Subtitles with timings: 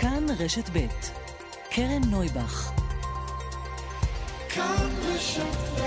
[0.00, 0.86] כאן רשת ב'
[1.70, 2.72] קרן נויבך
[4.48, 5.80] כאן רשת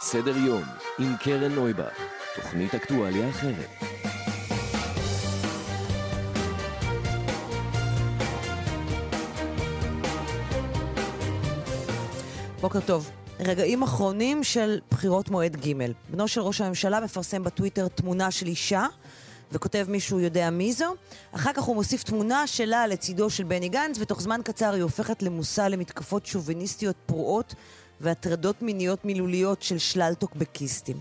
[0.00, 0.62] סדר יום
[0.98, 1.98] עם קרן נויבך,
[2.36, 3.70] תוכנית אקטואליה אחרת.
[12.64, 13.10] בוקר טוב.
[13.40, 15.72] רגעים אחרונים של בחירות מועד ג'.
[16.10, 18.86] בנו של ראש הממשלה מפרסם בטוויטר תמונה של אישה,
[19.52, 20.94] וכותב מישהו יודע מי זו.
[21.32, 25.22] אחר כך הוא מוסיף תמונה שלה לצידו של בני גנץ, ותוך זמן קצר היא הופכת
[25.22, 27.54] למושא למתקפות שוביניסטיות פרועות
[28.00, 30.96] והטרדות מיניות מילוליות של שלל טוקבקיסטים.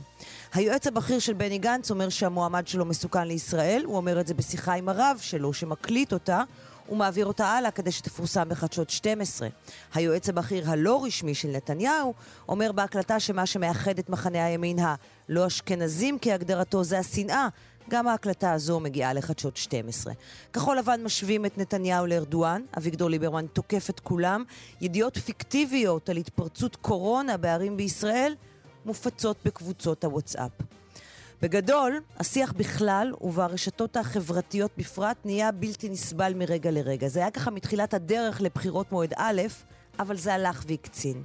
[0.54, 4.73] היועץ הבכיר של בני גנץ אומר שהמועמד שלו מסוכן לישראל, הוא אומר את זה בשיחה
[4.73, 6.43] עם הרב שלו שמקליט אותה.
[6.89, 9.47] ומעביר אותה הלאה כדי שתפורסם בחדשות 12.
[9.93, 12.13] היועץ הבכיר הלא רשמי של נתניהו
[12.49, 17.47] אומר בהקלטה שמה שמאחד את מחנה הימין הלא אשכנזים כהגדרתו זה השנאה.
[17.89, 20.13] גם ההקלטה הזו מגיעה לחדשות 12.
[20.53, 24.43] כחול לבן משווים את נתניהו לארדואן, אביגדור ליברמן תוקף את כולם.
[24.81, 28.35] ידיעות פיקטיביות על התפרצות קורונה בערים בישראל
[28.85, 30.51] מופצות בקבוצות הוואטסאפ.
[31.44, 37.08] בגדול, השיח בכלל וברשתות החברתיות בפרט נהיה בלתי נסבל מרגע לרגע.
[37.08, 39.41] זה היה ככה מתחילת הדרך לבחירות מועד א',
[39.99, 41.24] אבל זה הלך והקצין.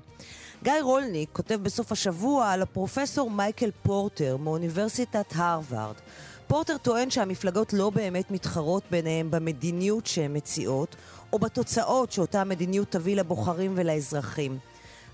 [0.62, 5.94] גיא רולניק כותב בסוף השבוע על הפרופסור מייקל פורטר מאוניברסיטת הרווארד.
[6.46, 10.96] פורטר טוען שהמפלגות לא באמת מתחרות ביניהם במדיניות שהן מציעות,
[11.32, 14.58] או בתוצאות שאותה המדיניות תביא לבוחרים ולאזרחים.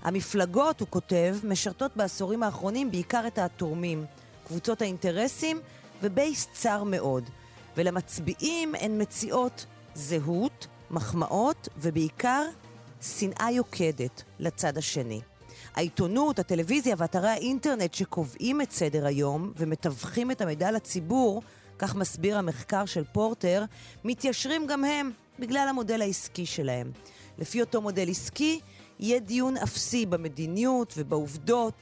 [0.03, 4.05] המפלגות, הוא כותב, משרתות בעשורים האחרונים בעיקר את התורמים.
[4.47, 5.59] קבוצות האינטרסים
[6.01, 7.29] ובייס צר מאוד.
[7.77, 9.65] ולמצביעים הן מציעות
[9.95, 12.43] זהות, מחמאות ובעיקר
[13.01, 15.21] שנאה יוקדת לצד השני.
[15.75, 21.41] העיתונות, הטלוויזיה ואתרי האינטרנט שקובעים את סדר היום ומתווכים את המידע לציבור,
[21.77, 23.63] כך מסביר המחקר של פורטר,
[24.03, 26.91] מתיישרים גם הם בגלל המודל העסקי שלהם.
[27.37, 28.59] לפי אותו מודל עסקי,
[28.99, 31.73] יהיה דיון אפסי במדיניות ובעובדות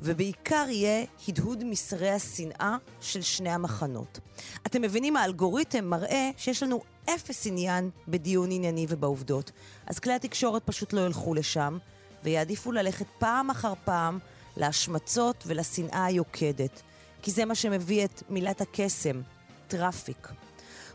[0.00, 4.18] ובעיקר יהיה הדהוד מסרי השנאה של שני המחנות.
[4.66, 9.50] אתם מבינים, האלגוריתם מראה שיש לנו אפס עניין בדיון ענייני ובעובדות,
[9.86, 11.78] אז כלי התקשורת פשוט לא ילכו לשם,
[12.24, 14.18] ויעדיפו ללכת פעם אחר פעם
[14.56, 16.82] להשמצות ולשנאה היוקדת,
[17.22, 19.20] כי זה מה שמביא את מילת הקסם,
[19.68, 20.28] traffic.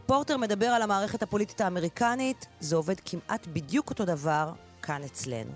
[0.05, 5.51] פורטר מדבר על המערכת הפוליטית האמריקנית, זה עובד כמעט בדיוק אותו דבר כאן אצלנו.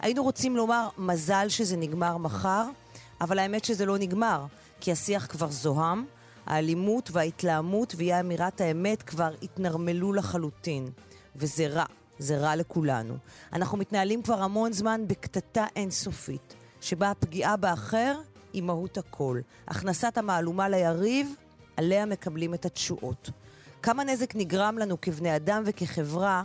[0.00, 2.64] היינו רוצים לומר מזל שזה נגמר מחר,
[3.20, 4.44] אבל האמת שזה לא נגמר,
[4.80, 6.04] כי השיח כבר זוהם,
[6.46, 10.90] האלימות וההתלהמות ואי אמירת האמת כבר התנרמלו לחלוטין.
[11.36, 11.84] וזה רע,
[12.18, 13.14] זה רע לכולנו.
[13.52, 18.20] אנחנו מתנהלים כבר המון זמן בקטטה אינסופית, שבה הפגיעה באחר
[18.52, 19.40] היא מהות הכל.
[19.68, 21.34] הכנסת המהלומה ליריב,
[21.76, 23.30] עליה מקבלים את התשואות.
[23.82, 26.42] כמה נזק נגרם לנו כבני אדם וכחברה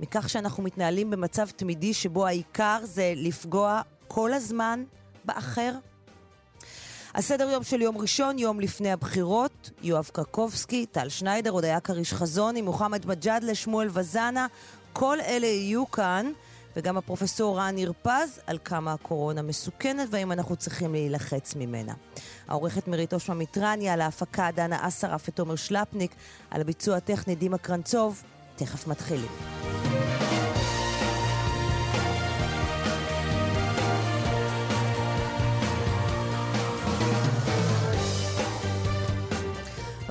[0.00, 4.84] מכך שאנחנו מתנהלים במצב תמידי שבו העיקר זה לפגוע כל הזמן
[5.24, 5.72] באחר
[7.16, 12.62] הסדר יום של יום ראשון, יום לפני הבחירות, יואב קרקובסקי, טל שניידר, הודיה כריש חזוני,
[12.62, 14.46] מוחמד מג'אדלה, שמואל וזנה,
[14.92, 16.32] כל אלה יהיו כאן,
[16.76, 21.94] וגם הפרופסור רן נרפז, על כמה הקורונה מסוכנת והאם אנחנו צריכים להילחץ ממנה.
[22.48, 26.14] העורכת מירית אושמה מיטרני, על ההפקה דנה אסרף ותומר שלפניק,
[26.50, 28.22] על הביצוע הטכני דימה קרנצוב,
[28.56, 29.30] תכף מתחילים.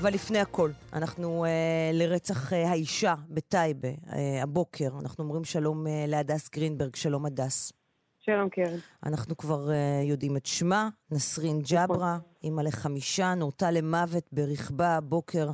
[0.05, 6.05] אבל לפני הכל, אנחנו אה, לרצח אה, האישה בטייבה, אה, הבוקר, אנחנו אומרים שלום אה,
[6.07, 7.73] להדס גרינברג, שלום הדס.
[8.19, 8.77] שלום קרן.
[9.05, 15.47] אנחנו כבר אה, יודעים את שמה, נסרין ג'ברה, אימא לחמישה, נורתה למוות ברכבה הבוקר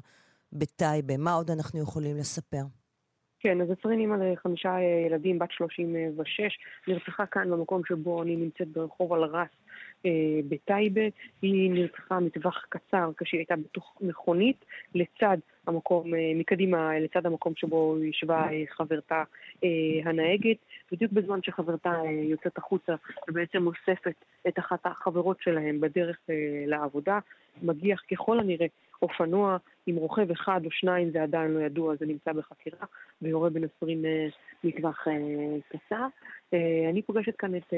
[0.53, 1.17] בטייבה.
[1.17, 2.63] מה עוד אנחנו יכולים לספר?
[3.39, 6.41] כן, אז נסרין אימא לחמישה אה, ילדים, בת 36,
[6.87, 9.49] נרצחה כאן במקום שבו אני נמצאת ברחוב אל-רס
[10.49, 11.01] בטייבה,
[11.41, 14.65] היא נרצחה מטווח קצר כשהיא הייתה בתוך מכונית
[14.95, 15.37] לצד
[15.67, 19.23] המקום, אה, מקדימה לצד המקום שבו ישבה אה, חברתה
[20.03, 20.57] הנהגת,
[20.91, 21.93] בדיוק בזמן שחברתה
[22.29, 22.95] יוצאת החוצה
[23.27, 24.15] ובעצם אוספת
[24.47, 26.17] את אחת החברות שלהם בדרך
[26.67, 27.19] לעבודה,
[27.61, 28.67] מגיח ככל הנראה
[29.01, 32.85] אופנוע עם רוכב אחד או שניים, זה עדיין לא ידוע, זה נמצא בחקירה,
[33.21, 34.05] ויורה בין עשרים
[34.63, 35.07] מטווח
[35.69, 36.07] קצר.
[36.89, 37.73] אני פוגשת כאן את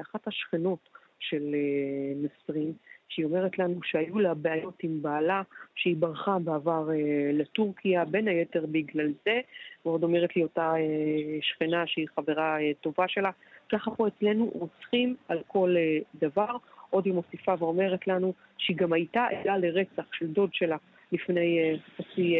[0.00, 0.88] אחת השכנות
[1.22, 2.72] של אה, נסרין,
[3.08, 5.42] שהיא אומרת לנו שהיו לה בעיות עם בעלה,
[5.74, 9.40] שהיא ברחה בעבר אה, לטורקיה, בין היתר בגלל זה,
[9.84, 13.30] ועוד אומרת לי אותה אה, שכנה שהיא חברה טובה שלה,
[13.72, 15.74] ככה פה אצלנו רוצחים על כל
[16.14, 16.56] דבר.
[16.90, 20.76] עוד היא מוסיפה ואומרת לנו שהיא גם הייתה עדה לרצח של דוד שלה
[21.12, 22.36] לפני חצי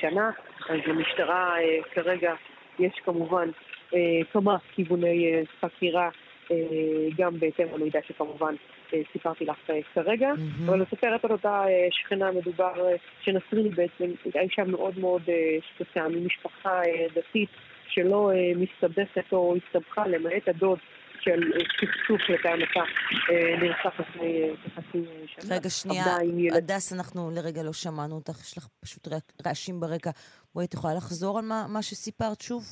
[0.00, 0.30] שנה.
[0.68, 1.54] אז למשטרה
[1.94, 2.34] כרגע
[2.78, 3.48] יש כמובן
[4.32, 6.10] כמה כיווני חקירה,
[7.18, 8.54] גם בהתאם למידע שכמובן
[9.12, 10.68] סיפרתי לך כרגע, mm-hmm.
[10.68, 12.72] אבל מספרת על אותה שכנה מדובר
[13.20, 15.22] שנסרין בעצם, הייתה אישה מאוד מאוד
[15.60, 16.80] שקטה, ממשפחה
[17.14, 17.48] דתית
[17.88, 20.78] שלא מסתבכת או הסתבכה, למעט הדוד
[21.20, 22.80] של סכסוך לטענתה
[23.60, 25.56] נרצח לפני חצי שנה.
[25.56, 26.16] רגע, שנייה,
[26.56, 29.08] הדס, אנחנו לרגע לא שמענו אותך, יש לך פשוט
[29.46, 30.10] רעשים ברקע.
[30.54, 32.62] בואי, את יכולה לחזור על מה, מה שסיפרת שוב?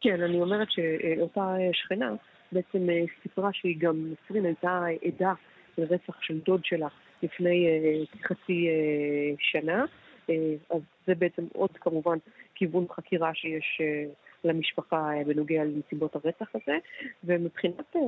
[0.00, 2.10] כן, אני אומרת שאותה שכנה
[2.54, 2.88] בעצם
[3.22, 5.32] סיפרה שהיא גם, נסרין הייתה עדה
[5.78, 6.88] לרצח של דוד שלה
[7.22, 7.66] לפני
[8.22, 8.68] חצי
[9.38, 9.84] שנה.
[10.70, 12.18] אז זה בעצם עוד כמובן
[12.54, 13.80] כיוון חקירה שיש
[14.44, 16.78] למשפחה בנוגע לנסיבות הרצח הזה,
[17.24, 18.00] ומבחינת אה,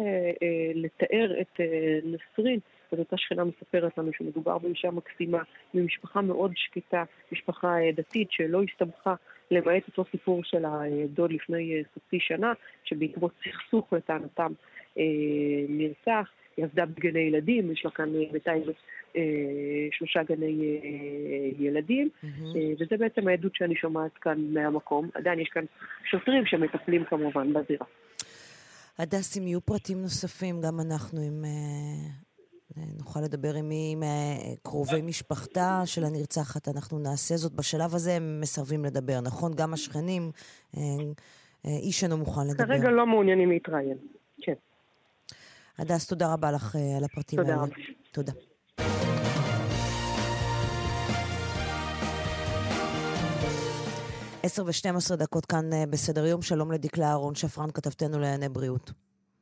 [0.43, 2.59] אה, לתאר את אה, נסרין,
[2.93, 5.43] אז אותה שכנה מספרת לנו שמדובר באישה מקסימה,
[5.75, 9.15] ממשפחה מאוד שקטה, משפחה אה, דתית שלא הסתבכה,
[9.51, 12.53] למעט אותו סיפור של הדוד לפני אה, חצי שנה,
[12.85, 14.53] שבעקבות סכסוך לטענתם
[14.99, 15.03] אה,
[15.69, 16.29] נרצח.
[16.57, 18.09] היא עבדה בגני ילדים, יש לה כאן
[19.17, 19.23] אה,
[19.93, 20.79] שלושה גני
[21.59, 22.57] ילדים, mm-hmm.
[22.79, 25.11] וזה בעצם העדות שאני שומעת כאן מהמקום.
[25.15, 25.65] עדיין יש כאן
[26.11, 27.87] שוטרים שמטפלים כמובן בזירה.
[28.99, 31.45] הדס, אם יהיו פרטים נוספים, גם אנחנו עם...
[32.77, 37.53] נוכל לדבר עם מי מקרובי משפחתה של הנרצחת, אנחנו נעשה זאת.
[37.53, 39.55] בשלב הזה הם מסרבים לדבר, נכון?
[39.55, 40.31] גם השכנים,
[41.65, 42.67] איש אינו מוכן לדבר.
[42.67, 43.99] כרגע לא מעוניינים להתראיין,
[44.43, 44.55] כן.
[45.79, 47.51] הדס, תודה רבה לך על הפרטים האלה.
[47.51, 47.75] תודה רבה.
[48.13, 48.33] תודה.
[54.47, 56.43] עשר ושתים עשרה דקות כאן אה, בסדר יום.
[56.43, 58.93] שלום לדקלה אהרון שפרן, כתבתנו לענייני בריאות.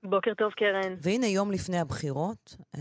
[0.05, 0.95] בוקר טוב, קרן.
[0.99, 2.81] והנה יום לפני הבחירות, אה,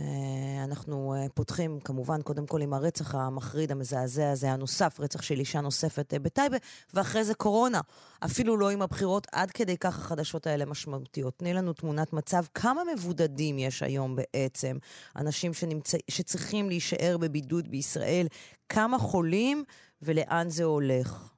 [0.64, 5.62] אנחנו אה, פותחים כמובן קודם כל עם הרצח המחריד, המזעזע הזה, הנוסף, רצח של אישה
[5.62, 6.58] נוספת בטייבה,
[6.94, 7.82] ואחרי זה קורונה.
[8.26, 11.38] אפילו לא עם הבחירות, עד כדי כך החדשות האלה משמעותיות.
[11.38, 14.78] תני לנו תמונת מצב, כמה מבודדים יש היום בעצם,
[15.16, 18.28] אנשים שנמצא, שצריכים להישאר בבידוד בישראל,
[18.70, 19.64] כמה חולים
[20.02, 21.33] ולאן זה הולך?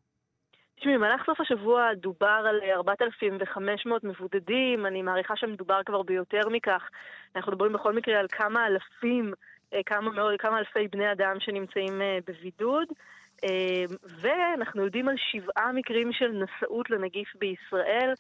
[0.86, 6.90] תשמעי, במהלך סוף השבוע דובר על 4,500 מבודדים, אני מעריכה שמדובר כבר ביותר מכך.
[7.36, 9.34] אנחנו מדברים בכל מקרה על כמה אלפים,
[9.74, 12.88] אה, כמה, כמה אלפי בני אדם שנמצאים אה, בבידוד.
[13.44, 13.86] אה,
[14.22, 18.14] ואנחנו יודעים על שבעה מקרים של נשאות לנגיף בישראל.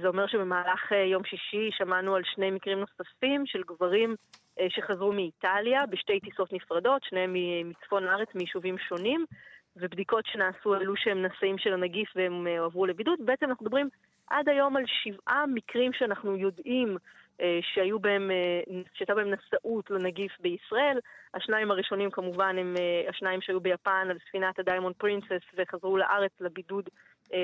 [0.00, 4.14] זה אומר שבמהלך יום שישי שמענו על שני מקרים נוספים של גברים
[4.68, 7.34] שחזרו מאיטליה בשתי טיסות נפרדות, שניהם
[7.64, 9.26] מצפון הארץ, מיישובים שונים.
[9.76, 13.18] ובדיקות שנעשו העלו שהם נשאים של הנגיף והם אה, הועברו לבידוד.
[13.24, 13.88] בעצם אנחנו מדברים
[14.30, 16.96] עד היום על שבעה מקרים שאנחנו יודעים
[17.40, 20.98] אה, שהיו בהם, אה, שהייתה בהם נשאות לנגיף בישראל.
[21.34, 22.74] השניים הראשונים כמובן הם
[23.08, 26.88] השניים שהיו ביפן על ספינת הדיימונד פרינסס וחזרו לארץ לבידוד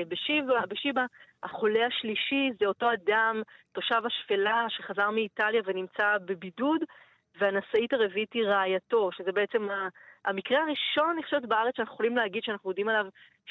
[0.07, 1.05] בשיבא, בשיבא.
[1.43, 3.41] החולה השלישי זה אותו אדם,
[3.71, 6.81] תושב השפלה, שחזר מאיטליה ונמצא בבידוד.
[7.39, 9.67] והנשאית הרביעית היא רעייתו, שזה בעצם
[10.25, 13.05] המקרה הראשון, אני חושבת, בארץ שאנחנו יכולים להגיד שאנחנו יודעים עליו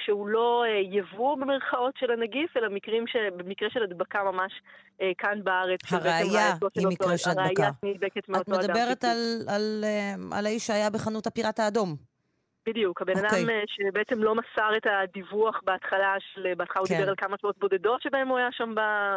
[0.04, 3.16] שהוא לא אה, יבוא במרכאות של הנגיף, אלא מקרים ש...
[3.36, 4.52] במקרה של הדבקה ממש
[5.00, 5.80] אה, כאן בארץ.
[5.92, 7.42] הראייה היא מקרה של הדבקה.
[7.42, 8.60] הראייה נדבקת מאותו אדם.
[8.60, 9.18] את מדברת על,
[9.48, 11.96] על, אה, על האיש שהיה בחנות הפיראט האדום.
[12.66, 13.18] בדיוק, הבן okay.
[13.18, 13.64] אדם אוקיי.
[13.66, 16.94] שבעצם לא מסר את הדיווח בהתחלה, של, בהתחלה כן.
[16.94, 18.74] הוא דיבר על כמה שעות בודדות שבהם הוא היה שם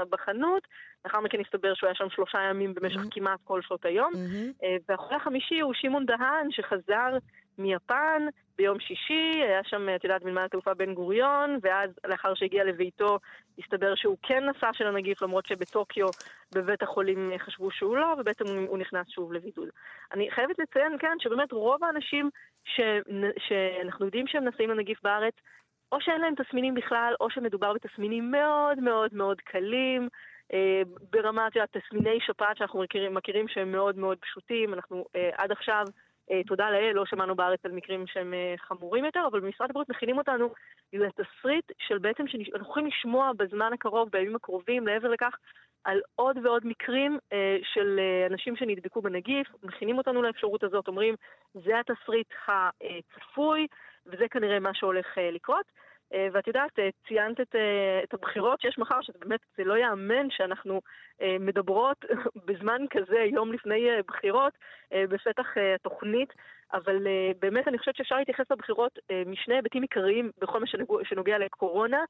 [0.09, 0.67] בחנות,
[1.05, 3.11] לאחר מכן הסתבר שהוא היה שם שלושה ימים במשך mm-hmm.
[3.11, 4.13] כמעט כל שעות היום.
[4.13, 4.65] Mm-hmm.
[4.89, 7.17] והחולה החמישי הוא שמעון דהן, שחזר
[7.57, 13.19] מיפן ביום שישי, היה שם, את יודעת, מנמל התעופה בן גוריון, ואז לאחר שהגיע לביתו,
[13.59, 16.07] הסתבר שהוא כן נשא של הנגיף, למרות שבטוקיו
[16.55, 19.69] בבית החולים חשבו שהוא לא, ובעצם הוא נכנס שוב לבידוד.
[20.13, 22.29] אני חייבת לציין, כן, שבאמת רוב האנשים
[22.63, 22.81] ש...
[23.47, 25.33] שאנחנו יודעים שהם נשאים לנגיף בארץ,
[25.91, 30.09] או שאין להם תסמינים בכלל, או שמדובר בתסמינים מאוד מאוד מאוד קלים.
[30.53, 30.81] אה,
[31.11, 35.85] ברמת תסמיני שפעת שאנחנו מכירים, מכירים שהם מאוד מאוד פשוטים, אנחנו אה, עד עכשיו
[36.47, 40.17] תודה לאל, לא שמענו בארץ על מקרים שהם אה, חמורים יותר, אבל במשרד הבריאות מכינים
[40.17, 40.49] אותנו
[40.93, 45.35] לתסריט של בעצם שאנחנו יכולים לשמוע בזמן הקרוב, בימים הקרובים, מעבר לכך,
[45.83, 51.15] על עוד ועוד מקרים אה, של אה, אנשים שנדבקו בנגיף, מכינים אותנו לאפשרות הזאת, אומרים,
[51.53, 53.67] זה התסריט הצפוי,
[54.05, 55.65] וזה כנראה מה שהולך אה, לקרות.
[56.13, 59.73] אה, ואת יודעת, אה, ציינת את, אה, את הבחירות שיש מחר, שזה באמת, זה לא
[59.73, 60.81] ייאמן שאנחנו
[61.39, 62.05] מדברות
[62.47, 64.53] בזמן כזה, יום לפני בחירות,
[64.91, 66.33] בפתח התוכנית,
[66.73, 67.07] אבל
[67.39, 70.65] באמת אני חושבת שאפשר להתייחס לבחירות משני היבטים עיקריים בכל מה
[71.03, 72.03] שנוגע לקורונה.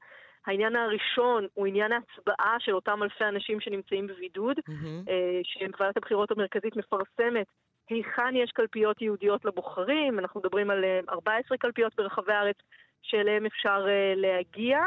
[0.46, 5.10] העניין הראשון הוא עניין ההצבעה של אותם אלפי אנשים שנמצאים בבידוד, mm-hmm.
[5.42, 7.46] שוועדת הבחירות המרכזית מפרסמת
[7.90, 12.56] היכן יש קלפיות ייעודיות לבוחרים, אנחנו מדברים על 14 קלפיות ברחבי הארץ
[13.04, 14.78] שאליהם אפשר להגיע.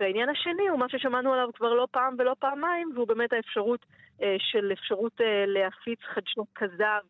[0.00, 3.86] והעניין השני הוא מה ששמענו עליו כבר לא פעם ולא פעמיים, והוא באמת האפשרות
[4.38, 7.00] של אפשרות להפיץ חדשות כזב,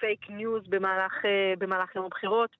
[0.00, 1.12] fake news במהלך,
[1.58, 2.50] במהלך יום הבחירות.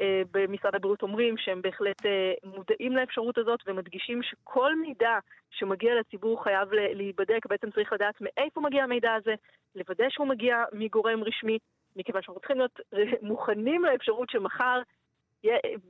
[0.00, 5.18] אה, במשרד הבריאות אומרים שהם בהחלט אה, מודעים לאפשרות הזאת ומדגישים שכל מידע
[5.50, 9.34] שמגיע לציבור חייב להיבדק, בעצם צריך לדעת מאיפה מגיע המידע הזה,
[9.74, 11.58] לוודא שהוא מגיע מגורם רשמי,
[11.96, 12.80] מכיוון שאנחנו צריכים להיות
[13.22, 14.80] מוכנים לאפשרות שמחר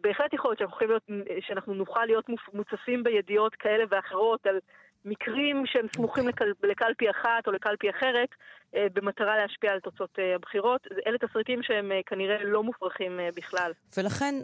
[0.00, 1.02] בהחלט יכול להיות שאנחנו, להיות,
[1.40, 4.58] שאנחנו נוכל להיות מוצפים בידיעות כאלה ואחרות על
[5.04, 6.28] מקרים שהם סמוכים.
[6.28, 6.48] אוקיי.
[6.48, 8.28] לקל, לקלפי אחת או לקלפי אחרת,
[8.74, 10.86] אה, במטרה להשפיע על תוצאות אה, הבחירות.
[11.06, 13.72] אלה תסריטים שהם אה, כנראה לא מופרכים בכלל.
[13.96, 14.34] ולכן,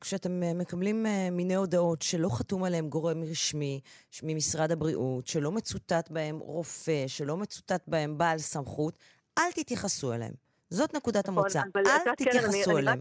[0.00, 3.80] כשאתם מקבלים מיני הודעות שלא חתום עליהם גורם רשמי
[4.22, 8.94] ממשרד הבריאות, שלא מצוטט בהם רופא, שלא מצוטט בהם בעל סמכות,
[9.38, 10.51] אל תתייחסו אליהם.
[10.72, 11.60] זאת נקודת נכון, המוצא.
[11.76, 12.98] אל תתייחסו אליהם.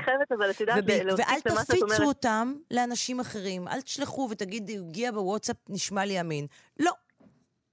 [1.18, 3.68] ואל תפיצו אותם לאנשים אחרים.
[3.68, 6.46] אל תשלחו ותגידו, הגיע בוואטסאפ, נשמע לי אמין.
[6.80, 6.92] לא.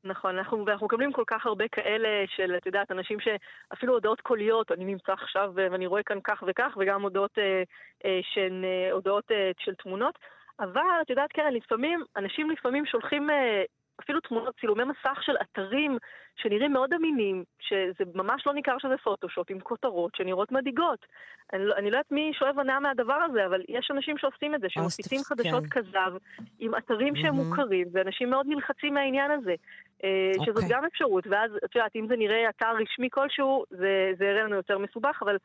[0.04, 4.72] נכון, אנחנו, ואנחנו מקבלים כל כך הרבה כאלה של, את יודעת, אנשים שאפילו הודעות קוליות,
[4.72, 7.62] אני נמצא עכשיו ואני רואה כאן כך וכך, וגם הודעות אה,
[8.04, 10.18] אה, שהן אה, הודעות אה, של תמונות.
[10.60, 13.62] אבל, את יודעת, קרן, לפעמים, אנשים לפעמים שולחים אה,
[14.00, 15.98] אפילו תמונות, צילומי מסך של אתרים
[16.36, 21.06] שנראים מאוד אמינים, שזה ממש לא ניכר שזה פוטושופ, עם כותרות שנראות מדאיגות.
[21.52, 24.60] אני, לא, אני לא יודעת מי שואב הנאה מהדבר הזה, אבל יש אנשים שעושים את
[24.60, 25.80] זה, שמפיצים חדשות כן.
[25.80, 26.12] כזב
[26.58, 27.44] עם אתרים שהם mm-hmm.
[27.44, 29.54] מוכרים, ואנשים מאוד נלחצים מהעניין הזה.
[29.54, 30.04] Okay.
[30.04, 30.68] אה, שזאת אוקיי.
[30.68, 34.56] גם אפשרות, ואז, את יודעת, אם זה נראה אתר רשמי כלשהו, זה, זה יראה לנו
[34.56, 35.36] יותר מסובך, אבל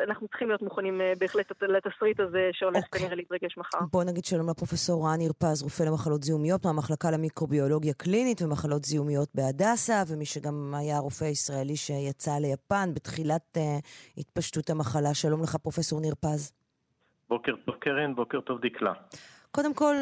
[0.00, 2.86] אנחנו צריכים להיות מוכנים אה, בהחלט לתסריט הזה שהולך okay.
[2.86, 3.00] אוקיי.
[3.00, 3.78] כנראה להתרגש מחר.
[3.92, 10.02] בוא נגיד שלום לפרופסור רן ירפז, רופא למחלות זיהומיות מהמחלקה למיקרוביולוגיה קלינית ומחלות זיהומיות בהדסה,
[10.08, 13.60] ומי שגם היה הרופא הישראלי שיצא ליפן בתחילת uh,
[14.18, 15.14] התפשטות המחלה.
[15.14, 16.52] שלום לך, פרופסור ניר פז.
[17.28, 18.92] בוקר טוב קרן, בוקר טוב דקלה.
[19.50, 19.96] קודם כל,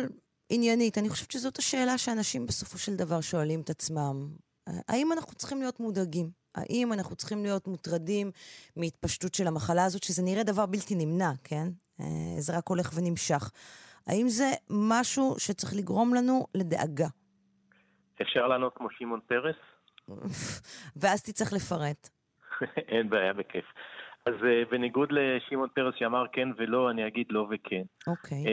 [0.50, 4.28] עניינית, אני חושבת שזאת השאלה שאנשים בסופו של דבר שואלים את עצמם.
[4.66, 6.41] האם אנחנו צריכים להיות מודאגים?
[6.54, 8.30] האם אנחנו צריכים להיות מוטרדים
[8.76, 11.68] מהתפשטות של המחלה הזאת, שזה נראה דבר בלתי נמנע, כן?
[12.00, 12.06] אה,
[12.38, 13.50] זה רק הולך ונמשך.
[14.06, 17.08] האם זה משהו שצריך לגרום לנו לדאגה?
[18.22, 19.56] אפשר לענות כמו שמעון פרס?
[21.00, 22.08] ואז תצטרך לפרט.
[22.92, 23.64] אין בעיה, בכיף.
[24.26, 27.82] אז uh, בניגוד לשמעון פרס שאמר כן ולא, אני אגיד לא וכן.
[28.06, 28.44] אוקיי.
[28.44, 28.48] Okay.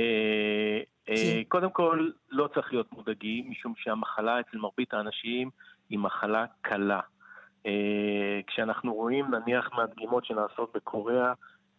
[1.07, 5.49] Uh, uh, קודם כל, לא צריך להיות מודאגים, משום שהמחלה אצל מרבית האנשים
[5.89, 6.99] היא מחלה קלה.
[7.69, 11.33] אה, כשאנחנו רואים נניח מהדגימות שנעשות בקוריאה,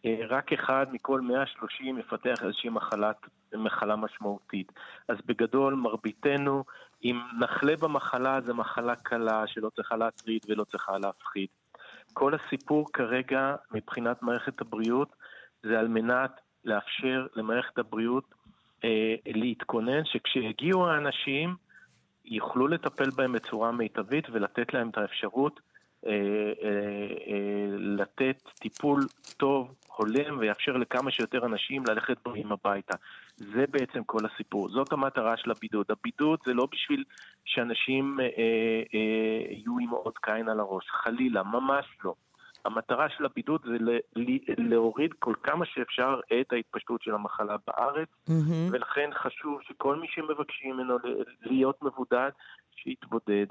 [0.05, 3.17] אה, רק אחד מכל 130 מפתח איזושהי מחלת,
[3.53, 4.71] מחלה משמעותית.
[5.07, 6.63] אז בגדול, מרביתנו,
[7.03, 11.47] אם נחלה במחלה, זו מחלה קלה שלא צריכה להטריד ולא צריכה להפחיד.
[12.13, 15.15] כל הסיפור כרגע, מבחינת מערכת הבריאות,
[15.63, 16.31] זה על מנת
[16.65, 18.35] לאפשר למערכת הבריאות
[18.83, 21.55] אה, להתכונן, שכשיגיעו האנשים,
[22.25, 25.59] יוכלו לטפל בהם בצורה מיטבית ולתת להם את האפשרות
[27.77, 29.01] לתת טיפול
[29.37, 32.95] טוב, הולם, ויאפשר לכמה שיותר אנשים ללכת בריאים הביתה.
[33.35, 34.69] זה בעצם כל הסיפור.
[34.69, 35.85] זאת המטרה של הבידוד.
[35.89, 37.03] הבידוד זה לא בשביל
[37.45, 42.13] שאנשים אה, אה, יהיו עם עוד קין על הראש, חלילה, ממש לא.
[42.65, 43.77] המטרה של הבידוד זה
[44.57, 48.71] להוריד כל כמה שאפשר את ההתפשטות של המחלה בארץ, mm-hmm.
[48.71, 50.97] ולכן חשוב שכל מי שמבקשים ממנו
[51.41, 52.29] להיות מבודד,
[52.75, 53.45] שיתבודד.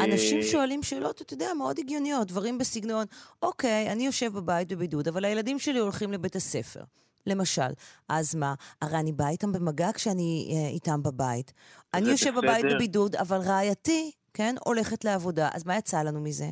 [0.00, 3.06] אנשים שואלים שאלות, אתה יודע, מאוד הגיוניות, דברים בסגנון,
[3.42, 6.80] אוקיי, אני יושב בבית בבידוד, אבל הילדים שלי הולכים לבית הספר.
[7.26, 7.72] למשל,
[8.08, 8.54] אז מה?
[8.82, 11.52] הרי אני באה איתם במגע כשאני אה, איתם בבית.
[11.94, 12.40] אני יושב בסדר.
[12.40, 15.48] בבית בבידוד, אבל רעייתי, כן, הולכת לעבודה.
[15.52, 16.46] אז מה יצא לנו מזה?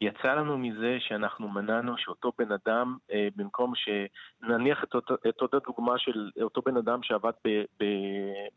[0.00, 5.56] יצא לנו מזה שאנחנו מנענו שאותו בן אדם, אה, במקום שנניח את, אותו, את אותה
[5.58, 7.84] דוגמה של אותו בן אדם שעבד ב, ב,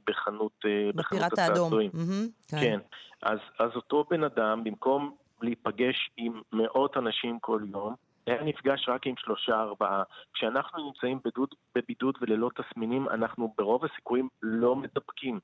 [0.07, 1.91] בחנות, אה, בחנות הצעצועים.
[1.91, 2.57] Mm-hmm, כן.
[2.59, 2.79] כן.
[3.23, 7.95] אז, אז אותו בן אדם, במקום להיפגש עם מאות אנשים כל יום,
[8.27, 10.03] היה נפגש רק עם שלושה ארבעה.
[10.33, 15.39] כשאנחנו נמצאים בבידוד, בבידוד וללא תסמינים, אנחנו ברוב הסיכויים לא מדבקים.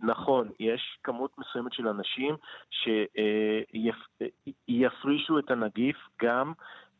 [0.00, 2.36] נכון, יש כמות מסוימת של אנשים
[4.68, 6.52] שיפרישו את הנגיף גם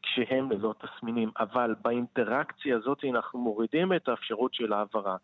[0.03, 5.17] כשהם ללא תסמינים, אבל באינטראקציה הזאת אנחנו מורידים את האפשרות של העברה.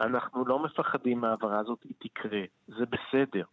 [0.00, 3.44] אנחנו לא מפחדים מהעברה הזאת, היא תקרה, זה בסדר.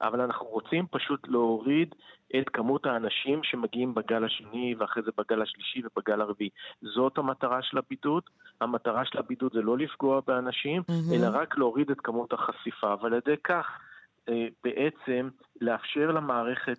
[0.00, 1.94] אבל אנחנו רוצים פשוט להוריד
[2.40, 6.50] את כמות האנשים שמגיעים בגל השני ואחרי זה בגל השלישי ובגל הרביעי.
[6.82, 8.22] זאת המטרה של הבידוד.
[8.60, 11.14] המטרה של הבידוד זה לא לפגוע באנשים, mm-hmm.
[11.14, 13.66] אלא רק להוריד את כמות החשיפה, ועל ידי כך
[14.28, 15.28] אה, בעצם
[15.60, 16.78] לאפשר למערכת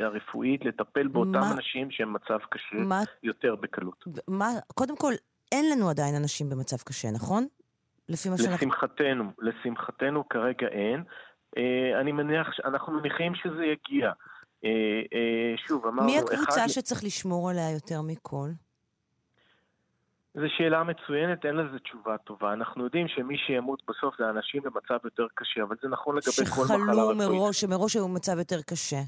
[0.00, 1.52] הרפואית לטפל באותם מה?
[1.52, 3.00] אנשים שהם מצב קשה מה?
[3.22, 4.04] יותר בקלות.
[4.28, 5.12] מה, קודם כל,
[5.52, 7.46] אין לנו עדיין אנשים במצב קשה, נכון?
[8.08, 8.54] לפי מה שאנחנו...
[8.56, 11.04] לשמחתנו, לשמחתנו כרגע אין.
[11.56, 14.12] אה, אני מניח, אנחנו מניחים שזה יגיע.
[14.64, 14.70] אה,
[15.14, 16.06] אה, שוב, אמרנו...
[16.06, 16.68] מי הקבוצה אחד...
[16.68, 18.48] שצריך לשמור עליה יותר מכל?
[20.34, 22.52] זו שאלה מצוינת, אין לזה תשובה טובה.
[22.52, 26.62] אנחנו יודעים שמי שימות בסוף זה אנשים במצב יותר קשה, אבל זה נכון לגבי כל
[26.62, 27.18] מחלה רפואית.
[27.18, 29.00] שחלו מראש, שמראש היו במצב יותר קשה.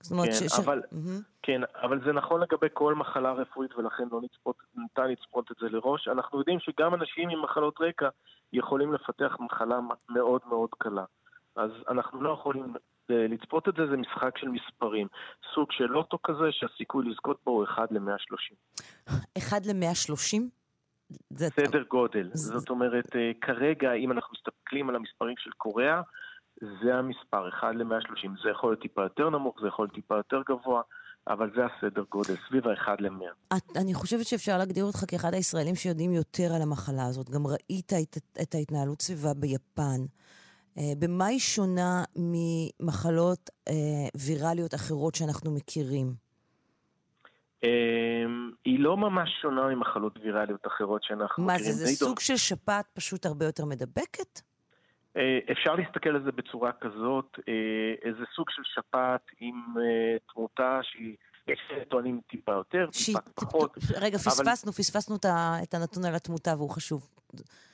[0.00, 0.58] זאת אומרת כן, ש...
[0.58, 1.22] אבל, mm-hmm.
[1.42, 5.68] כן, אבל זה נכון לגבי כל מחלה רפואית, ולכן לא נצפות, ניתן לצפות את זה
[5.68, 6.08] לראש.
[6.08, 8.08] אנחנו יודעים שגם אנשים עם מחלות רקע
[8.52, 11.04] יכולים לפתח מחלה מאוד מאוד קלה.
[11.56, 12.74] אז אנחנו לא יכולים
[13.10, 15.06] אה, לצפות את זה, זה משחק של מספרים.
[15.54, 18.82] סוג של לוטו כזה, שהסיכוי לזכות בו הוא 1 ל-130.
[19.38, 20.42] 1 ל-130?
[21.36, 22.30] סדר גודל.
[22.32, 22.58] זה...
[22.58, 26.00] זאת אומרת, אה, כרגע, אם אנחנו מסתכלים על המספרים של קוריאה,
[26.60, 28.42] זה המספר, 1 ל-130.
[28.42, 30.82] זה יכול להיות טיפה יותר נמוך, זה יכול להיות טיפה יותר גבוה.
[31.28, 33.56] אבל זה הסדר גודל, סביב ה-1 ל-100.
[33.76, 37.30] אני חושבת שאפשר להגדיר אותך כאחד הישראלים שיודעים יותר על המחלה הזאת.
[37.30, 40.00] גם ראית את, את ההתנהלות סביבה ביפן.
[40.78, 43.72] Uh, במה היא שונה ממחלות uh,
[44.16, 46.14] ויראליות אחרות שאנחנו מכירים?
[47.64, 47.66] Uh,
[48.64, 51.72] היא לא ממש שונה ממחלות ויראליות אחרות שאנחנו מה מכירים.
[51.72, 54.40] מה זה, זה סוג של שפעת פשוט הרבה יותר מדבקת?
[55.16, 60.80] אה, אפשר להסתכל על זה בצורה כזאת, אה, איזה סוג של שפעת עם אה, תמותה
[60.82, 61.16] שהיא...
[61.48, 63.76] יש טוענים טיפה יותר, טיפה פחות.
[64.00, 64.72] רגע, פספסנו.
[64.72, 65.16] פספסנו
[65.62, 67.08] את הנתון על התמותה והוא חשוב.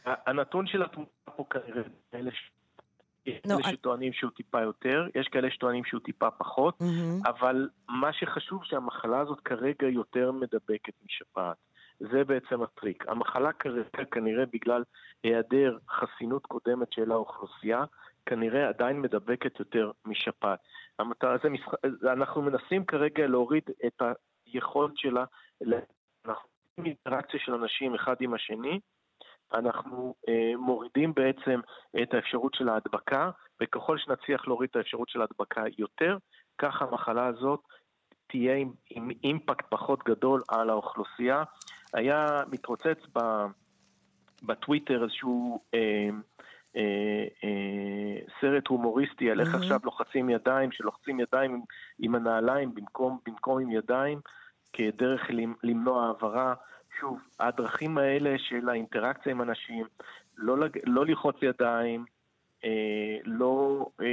[0.05, 1.83] הנתון של התמותה פה כנראה,
[2.15, 2.31] אלה.
[3.27, 7.29] יש no, כאלה שטוענים שהוא טיפה יותר, יש כאלה שטוענים שהוא טיפה פחות, mm-hmm.
[7.29, 11.57] אבל מה שחשוב שהמחלה הזאת כרגע יותר מדבקת משפעת.
[11.99, 13.09] זה בעצם הטריק.
[13.09, 14.85] המחלה כרגע, כנראה בגלל
[15.25, 17.85] היעדר חסינות קודמת של האוכלוסייה,
[18.27, 20.59] כנראה עדיין מדבקת יותר משפעת.
[20.99, 21.73] המטרה, זה משח...
[22.13, 24.03] אנחנו מנסים כרגע להוריד את
[24.47, 25.25] היכולת שלה,
[26.27, 26.49] אנחנו
[26.79, 28.81] עם אינטראקציה של אנשים אחד עם השני,
[29.55, 31.61] אנחנו אה, מורידים בעצם
[32.03, 33.31] את האפשרות של ההדבקה,
[33.63, 36.17] וככל שנצליח להוריד את האפשרות של ההדבקה יותר,
[36.59, 37.61] כך המחלה הזאת
[38.27, 41.43] תהיה עם, עם אימפקט פחות גדול על האוכלוסייה.
[41.95, 43.21] היה מתרוצץ ב,
[44.43, 46.09] בטוויטר איזשהו אה,
[46.77, 49.59] אה, אה, סרט הומוריסטי על איך mm-hmm.
[49.59, 51.61] עכשיו לוחצים ידיים, שלוחצים ידיים עם,
[51.99, 54.21] עם הנעליים במקום, במקום עם ידיים,
[54.73, 55.21] כדרך
[55.63, 56.55] למנוע העברה.
[57.01, 59.87] שוב, הדרכים האלה של האינטראקציה עם אנשים,
[60.37, 62.05] לא, לא ללחוץ ידיים,
[62.65, 64.07] אה, לא, אה,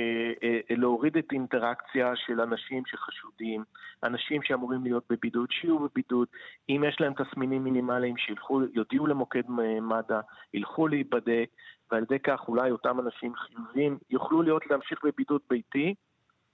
[0.43, 3.63] אה, להוריד את האינטראקציה של אנשים שחשודים,
[4.03, 6.27] אנשים שאמורים להיות בבידוד, שיהיו בבידוד,
[6.69, 9.43] אם יש להם תסמינים מינימליים, שילכו, יודיעו למוקד
[9.81, 10.19] מד"א,
[10.53, 11.49] ילכו להיבדק,
[11.91, 15.95] ועל ידי כך אולי אותם אנשים חיובים יוכלו להיות, להמשיך בבידוד ביתי,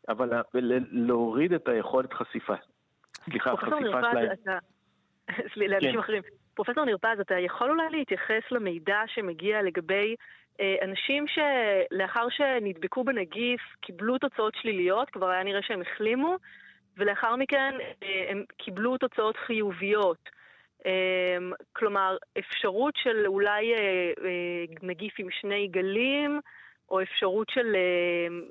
[0.10, 0.42] אבל
[0.92, 2.56] להוריד את היכולת חשיפה.
[3.26, 4.60] סליחה, חשיפה שלהם.
[5.58, 6.00] לאנשים כן.
[6.00, 6.22] אחרים.
[6.56, 10.16] פרופסור נרפז, אתה יכול אולי להתייחס למידע שמגיע לגבי
[10.62, 16.36] אה, אנשים שלאחר שנדבקו בנגיף קיבלו תוצאות שליליות, כבר היה נראה שהם החלימו,
[16.98, 20.30] ולאחר מכן אה, הם קיבלו תוצאות חיוביות.
[20.86, 21.38] אה,
[21.74, 23.74] כלומר, אפשרות של אולי
[24.82, 26.40] נגיף עם שני גלים,
[26.90, 27.76] או אפשרות של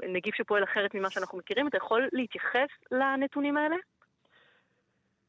[0.09, 3.77] נגיף שפועל אחרת ממה שאנחנו מכירים, אתה יכול להתייחס לנתונים האלה?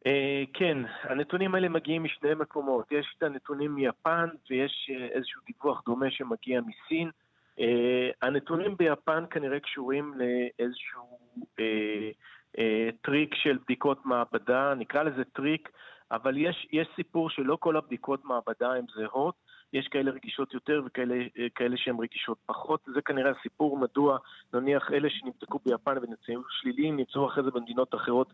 [0.05, 2.91] אה, כן, הנתונים האלה מגיעים משני מקומות.
[2.91, 7.09] יש את הנתונים מיפן ויש אה, איזשהו דיווח דומה שמגיע מסין.
[7.59, 11.19] אה, הנתונים ביפן כנראה קשורים לאיזשהו
[13.01, 15.69] טריק של בדיקות מעבדה, נקרא לזה טריק,
[16.11, 19.35] אבל יש, יש סיפור שלא כל הבדיקות מעבדה הן זהות.
[19.73, 22.81] יש כאלה רגישות יותר וכאלה שהן רגישות פחות.
[22.93, 24.17] זה כנראה הסיפור מדוע
[24.53, 28.33] נניח אלה שנבדקו ביפן ונמצאים שליליים נמצאו אחרי זה במדינות אחרות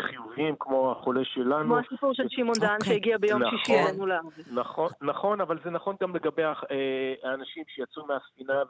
[0.00, 1.64] חיוביים כמו החולה שלנו.
[1.64, 2.88] כמו הסיפור של שמעון דן אוקיי.
[2.88, 4.52] שהגיע ביום נכון, שישי אלינו לארץ.
[4.52, 8.62] נכון, נכון, אבל זה נכון גם לגבי אה, האנשים שיצאו מהספינה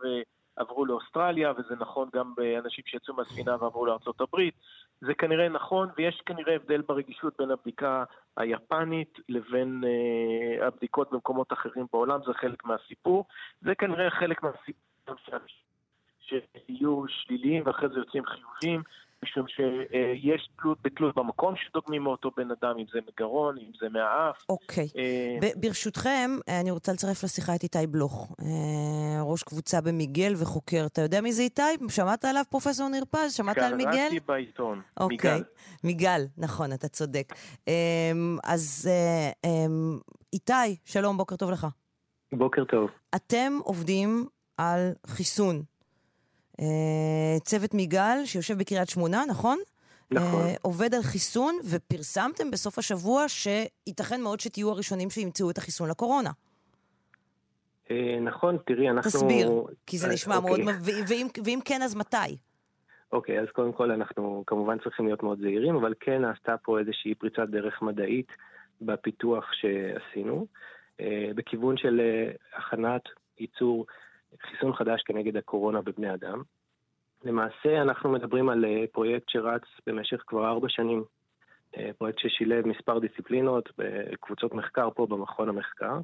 [0.57, 4.55] ועברו לאוסטרליה, וזה נכון גם באנשים שיצאו מהספינה ועברו לארצות הברית.
[5.01, 8.05] זה כנראה נכון, ויש כנראה הבדל ברגישות בין הבדיקה
[8.37, 13.25] היפנית לבין uh, הבדיקות במקומות אחרים בעולם, זה חלק מהסיפור.
[13.61, 14.83] זה כנראה חלק מהסיפור
[16.21, 18.83] שיהיו שליליים ואחרי זה יוצאים חיוביים.
[19.25, 24.45] משום שיש תלות בתלות במקום שדוגמים מאותו בן אדם, אם זה מגרון, אם זה מהאף.
[24.49, 24.89] אוקיי.
[24.97, 26.31] אה, ברשותכם,
[26.61, 30.87] אני רוצה לצרף לשיחה את איתי בלוך, אה, ראש קבוצה במיגל וחוקר.
[30.87, 31.63] אתה יודע מי זה איתי?
[31.89, 33.35] שמעת עליו, פרופסור ניר פז?
[33.35, 33.91] שמעת על מיגל?
[33.93, 35.33] קראתי בעיתון, אוקיי.
[35.33, 35.43] מיגל.
[35.85, 37.33] מיגל, נכון, אתה צודק.
[37.69, 38.13] אה,
[38.45, 38.91] אז
[40.33, 41.67] איתי, שלום, בוקר טוב לך.
[42.33, 42.91] בוקר טוב.
[43.17, 44.27] אתם עובדים
[44.59, 45.63] על חיסון אה,
[47.43, 49.59] צוות מיגל שיושב בקריית שמונה, נכון?
[50.13, 50.41] נכון.
[50.41, 56.31] אה, עובד על חיסון, ופרסמתם בסוף השבוע שייתכן מאוד שתהיו הראשונים שימצאו את החיסון לקורונה.
[57.91, 59.11] אה, נכון, תראי, אנחנו...
[59.11, 60.61] תסביר, כי זה נשמע מאוד...
[60.85, 62.37] ואם, ואם כן, אז מתי?
[63.13, 67.15] אוקיי, אז קודם כל אנחנו כמובן צריכים להיות מאוד זהירים, אבל כן נעשתה פה איזושהי
[67.15, 68.29] פריצת דרך מדעית
[68.81, 70.47] בפיתוח שעשינו,
[71.35, 72.01] בכיוון של
[72.57, 73.03] הכנת
[73.39, 73.87] ייצור
[74.41, 76.43] חיסון חדש כנגד הקורונה בבני אדם.
[77.25, 81.05] למעשה אנחנו מדברים על אה, פרויקט שרץ במשך כבר ארבע שנים.
[81.77, 85.99] אה, פרויקט ששילב מספר דיסציפלינות בקבוצות מחקר פה במכון המחקר.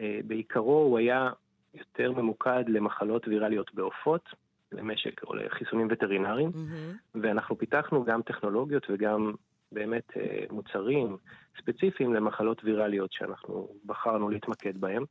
[0.00, 1.30] אה, בעיקרו הוא היה
[1.74, 4.28] יותר ממוקד למחלות ויראליות בעופות,
[4.72, 7.18] למשק או לחיסונים וטרינריים, mm-hmm.
[7.22, 9.32] ואנחנו פיתחנו גם טכנולוגיות וגם
[9.72, 10.12] באמת
[10.50, 11.16] מוצרים
[11.58, 15.04] ספציפיים למחלות ויראליות שאנחנו בחרנו להתמקד בהם.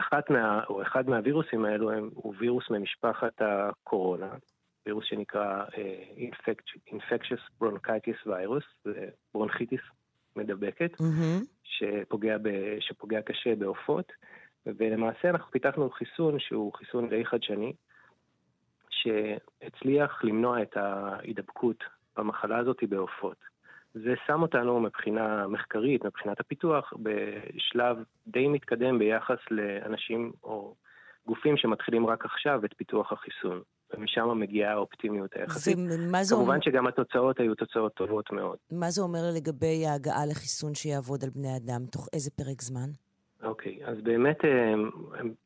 [0.00, 4.30] אחת מה, או אחד מהווירוסים האלו הם, הוא וירוס ממשפחת הקורונה,
[4.86, 9.80] וירוס שנקרא uh, Infectious Bronchitis Virus, זה ברונכיטיס
[10.36, 11.44] מדבקת, mm-hmm.
[11.62, 12.48] שפוגע, ב,
[12.80, 14.12] שפוגע קשה בעופות,
[14.66, 17.72] ולמעשה אנחנו פיתחנו חיסון שהוא חיסון די חדשני,
[18.90, 21.84] שהצליח למנוע את ההידבקות
[22.16, 23.36] במחלה הזאת בעופות.
[24.04, 30.74] זה שם אותנו מבחינה מחקרית, מבחינת הפיתוח, בשלב די מתקדם ביחס לאנשים או
[31.26, 33.62] גופים שמתחילים רק עכשיו את פיתוח החיסון.
[33.94, 35.76] ומשם מגיעה האופטימיות היחסית.
[35.76, 36.60] כמובן אומר...
[36.60, 38.56] שגם התוצאות היו תוצאות טובות מאוד.
[38.70, 41.86] מה זה אומר לגבי ההגעה לחיסון שיעבוד על בני אדם?
[41.92, 42.88] תוך איזה פרק זמן?
[43.42, 44.74] אוקיי, okay, אז באמת, אה,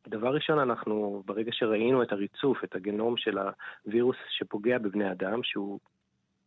[0.08, 3.38] דבר ראשון, אנחנו, ברגע שראינו את הריצוף, את הגנום של
[3.86, 5.78] הווירוס שפוגע בבני אדם, שהוא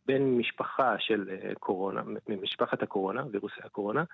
[0.06, 4.04] בן משפחה של אה, קורונה, ממשפחת הקורונה, וירוסי הקורונה,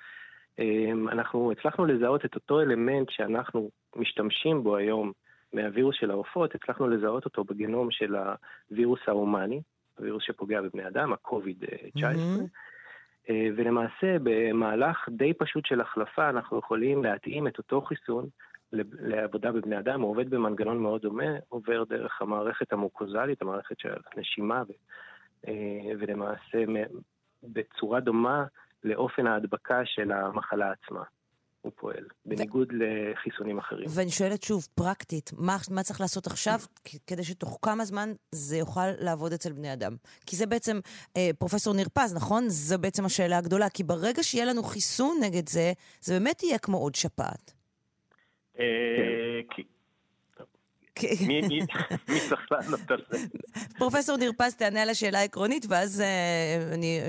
[0.59, 5.13] אמ, אנחנו הצלחנו לזהות את אותו אלמנט שאנחנו משתמשים בו היום
[5.53, 8.17] מהווירוס של העופות, הצלחנו לזהות אותו בגנום של
[8.71, 9.61] הווירוס ההומני,
[9.99, 12.01] הווירוס שפוגע בבני אדם, ה-COVID-19.
[12.01, 13.33] Mm-hmm.
[13.57, 18.27] ולמעשה, במהלך די פשוט של החלפה, אנחנו יכולים להתאים את אותו חיסון
[18.73, 24.63] לעבודה בבני אדם, הוא עובד במנגנון מאוד דומה, עובר דרך המערכת המוקוזלית, המערכת של הנשימה
[25.99, 26.59] ולמעשה
[27.43, 28.45] בצורה דומה
[28.85, 31.03] לאופן ההדבקה של המחלה עצמה.
[31.63, 32.77] הוא פועל, בניגוד ו...
[32.79, 33.85] לחיסונים אחרים.
[33.97, 36.59] ואני שואלת שוב, פרקטית, מה, מה צריך לעשות עכשיו
[37.07, 39.93] כדי שתוך כמה זמן זה יוכל לעבוד אצל בני אדם?
[40.27, 40.81] כי זה בעצם,
[41.17, 42.45] אה, פרופסור ניר פז, נכון?
[42.49, 46.77] זו בעצם השאלה הגדולה, כי ברגע שיהיה לנו חיסון נגד זה, זה באמת יהיה כמו
[46.77, 47.55] עוד שפעת.
[48.59, 49.63] אה, כן.
[51.29, 53.19] מי צריך לענות על זה?
[53.79, 57.01] פרופסור ניר פז תענה על השאלה העקרונית, ואז אה, אני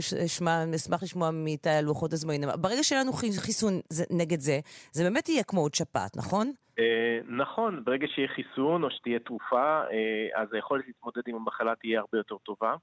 [0.75, 2.41] אשמח לשמוע מאיתי על לוחות הזמנים.
[2.61, 3.73] ברגע שיהיה לנו חיסון
[4.11, 4.59] נגד זה,
[4.91, 6.51] זה באמת יהיה כמו עוד שפעת, נכון?
[6.79, 11.99] אה, נכון, ברגע שיהיה חיסון או שתהיה תרופה, אה, אז היכולת להתמודד עם המחלה תהיה
[11.99, 12.75] הרבה יותר טובה.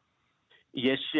[0.75, 1.17] יש...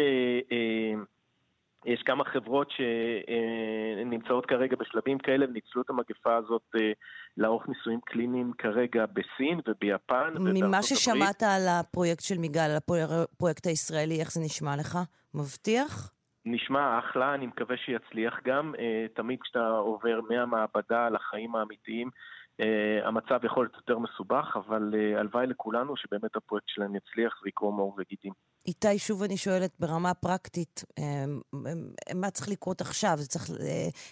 [1.85, 6.91] יש כמה חברות שנמצאות כרגע בשלבים כאלה וניצלו את המגפה הזאת אה,
[7.37, 14.19] לערוך ניסויים קליניים כרגע בסין וביפן ממה ששמעת על הפרויקט של מיגל, על הפרויקט הישראלי,
[14.19, 14.97] איך זה נשמע לך?
[15.33, 16.11] מבטיח?
[16.45, 18.73] נשמע אחלה, אני מקווה שיצליח גם.
[18.79, 22.09] אה, תמיד כשאתה עובר מהמעבדה לחיים האמיתיים,
[23.03, 28.33] המצב יכול להיות יותר מסובך, אבל הלוואי לכולנו שבאמת הפרויקט שלהם יצליח ויקרום עור וגידים.
[28.67, 31.03] איתי, שוב אני שואלת ברמה פרקטית, uh,
[32.15, 33.17] מה צריך לקרות עכשיו?
[33.27, 33.53] צריך, uh,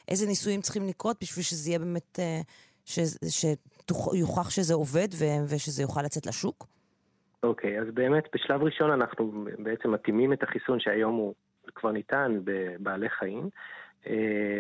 [0.08, 2.20] איזה ניסויים צריכים לקרות בשביל שזה יהיה באמת,
[2.86, 5.08] שיוכח שזה עובד
[5.50, 6.68] ושזה יוכל לצאת לשוק?
[7.44, 11.34] אוקיי, okay, אז באמת בשלב ראשון אנחנו בעצם מתאימים את החיסון שהיום הוא
[11.76, 13.50] כבר ניתן בבעלי חיים.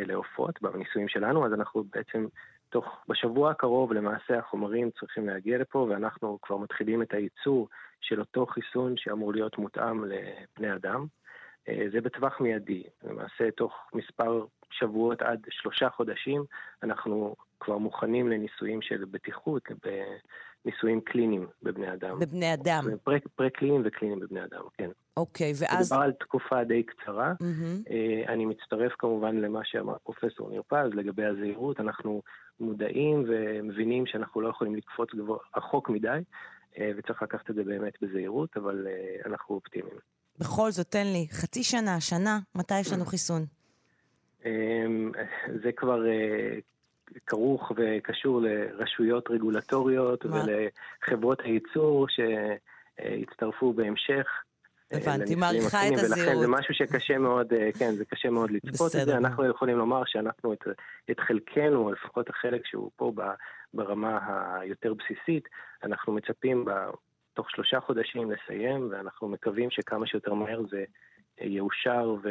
[0.05, 2.25] לעופות בניסויים שלנו, אז אנחנו בעצם
[2.69, 7.67] תוך, בשבוע הקרוב למעשה החומרים צריכים להגיע לפה ואנחנו כבר מתחילים את הייצור
[8.01, 11.05] של אותו חיסון שאמור להיות מותאם לבני אדם.
[11.69, 16.43] אה, זה בטווח מיידי, למעשה תוך מספר שבועות עד שלושה חודשים
[16.83, 19.63] אנחנו כבר מוכנים לניסויים של בטיחות,
[20.65, 22.19] בניסויים קליניים בבני אדם.
[22.19, 22.83] בבני אדם.
[23.35, 24.89] פרה-קליניים וקליניים בבני אדם, כן.
[25.17, 25.91] אוקיי, ואז...
[25.91, 27.33] מדובר על תקופה די קצרה.
[27.43, 27.91] Mm-hmm.
[28.27, 31.79] אני מצטרף כמובן למה שאמר פרופסור ניר פז לגבי הזהירות.
[31.79, 32.21] אנחנו
[32.59, 35.09] מודעים ומבינים שאנחנו לא יכולים לקפוץ
[35.57, 36.19] רחוק מדי,
[36.77, 39.97] אה, וצריך לקחת את זה באמת בזהירות, אבל אה, אנחנו אופטימיים.
[40.39, 43.45] בכל זאת, תן לי, חצי שנה, שנה, מתי יש לנו חיסון?
[45.63, 46.03] זה כבר
[47.27, 50.43] כרוך וקשור לרשויות רגולטוריות מה?
[50.43, 54.27] ולחברות הייצור שיצטרפו בהמשך.
[54.91, 56.17] הבנתי, מעריכה את הזהירות.
[56.17, 59.17] ולכן זה משהו שקשה מאוד, אה, כן, זה קשה מאוד לצפות את זה.
[59.17, 60.67] אנחנו יכולים לומר שאנחנו את,
[61.11, 63.13] את חלקנו, לפחות החלק שהוא פה
[63.73, 64.19] ברמה
[64.59, 65.47] היותר בסיסית,
[65.83, 66.65] אנחנו מצפים
[67.33, 70.83] תוך שלושה חודשים לסיים, ואנחנו מקווים שכמה שיותר מהר זה
[71.41, 72.29] יאושר ו...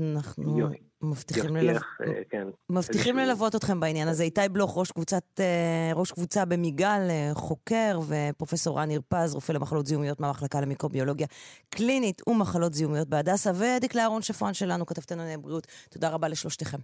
[0.00, 0.68] אנחנו
[1.02, 1.72] מבטיחים, ללו...
[1.72, 3.34] אה, כן, מבטיחים איזשהו...
[3.34, 4.22] ללוות אתכם בעניין הזה.
[4.22, 9.86] איתי בלוך, ראש, קבוצת, אה, ראש קבוצה במיגל, אה, חוקר, ופרופסור רן פז, רופא למחלות
[9.86, 11.26] זיהומיות מהמחלקה למיקרוביולוגיה
[11.68, 15.66] קלינית ומחלות זיהומיות בהדסה, ודקלה אהרון שפרן שלנו, כתבתנו לענייני בריאות.
[15.90, 16.78] תודה רבה לשלושתכם.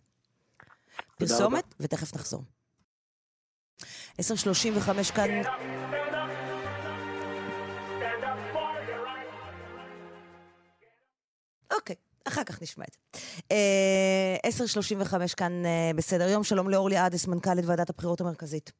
[1.18, 2.42] פרסומת, ותכף נחזור.
[4.20, 5.28] 10.35 כאן...
[11.76, 11.96] אוקיי,
[12.28, 12.98] אחר כך נשמע את זה.
[15.04, 16.42] 10.35 אה, כאן אה, בסדר יום.
[16.42, 18.72] שלום לאורלי עדס, מנכ"לית ועדת הבחירות המרכזית.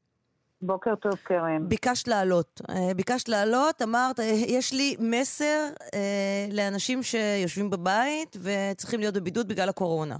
[0.62, 1.68] בוקר טוב, קרן.
[1.68, 2.60] ביקשת לעלות.
[2.70, 5.68] אה, ביקשת לעלות, אמרת, יש לי מסר
[6.52, 10.16] לאנשים שיושבים בבית וצריכים להיות בבידוד בגלל הקורונה.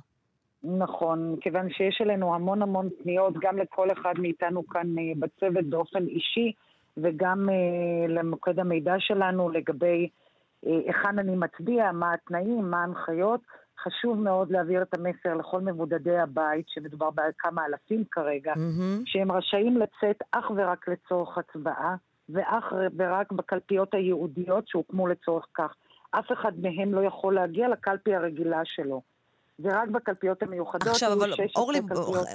[0.62, 4.86] נכון, מכיוון שיש אלינו המון המון פניות, גם לכל אחד מאיתנו כאן
[5.18, 6.52] בצוות באופן אישי,
[6.96, 7.48] וגם
[8.08, 10.08] למוקד המידע שלנו לגבי
[10.62, 13.40] היכן אני מצביע, מה התנאים, מה ההנחיות.
[13.84, 19.02] חשוב מאוד להעביר את המסר לכל מבודדי הבית, שמדובר בכמה אלפים כרגע, mm-hmm.
[19.04, 21.96] שהם רשאים לצאת אך ורק לצורך הצבעה,
[22.28, 25.74] ואך ורק בקלפיות הייעודיות שהוקמו לצורך כך.
[26.10, 29.02] אף אחד מהם לא יכול להגיע לקלפי הרגילה שלו.
[29.58, 30.88] זה רק בקלפיות המיוחדות.
[30.88, 31.80] עכשיו, אבל אורלי,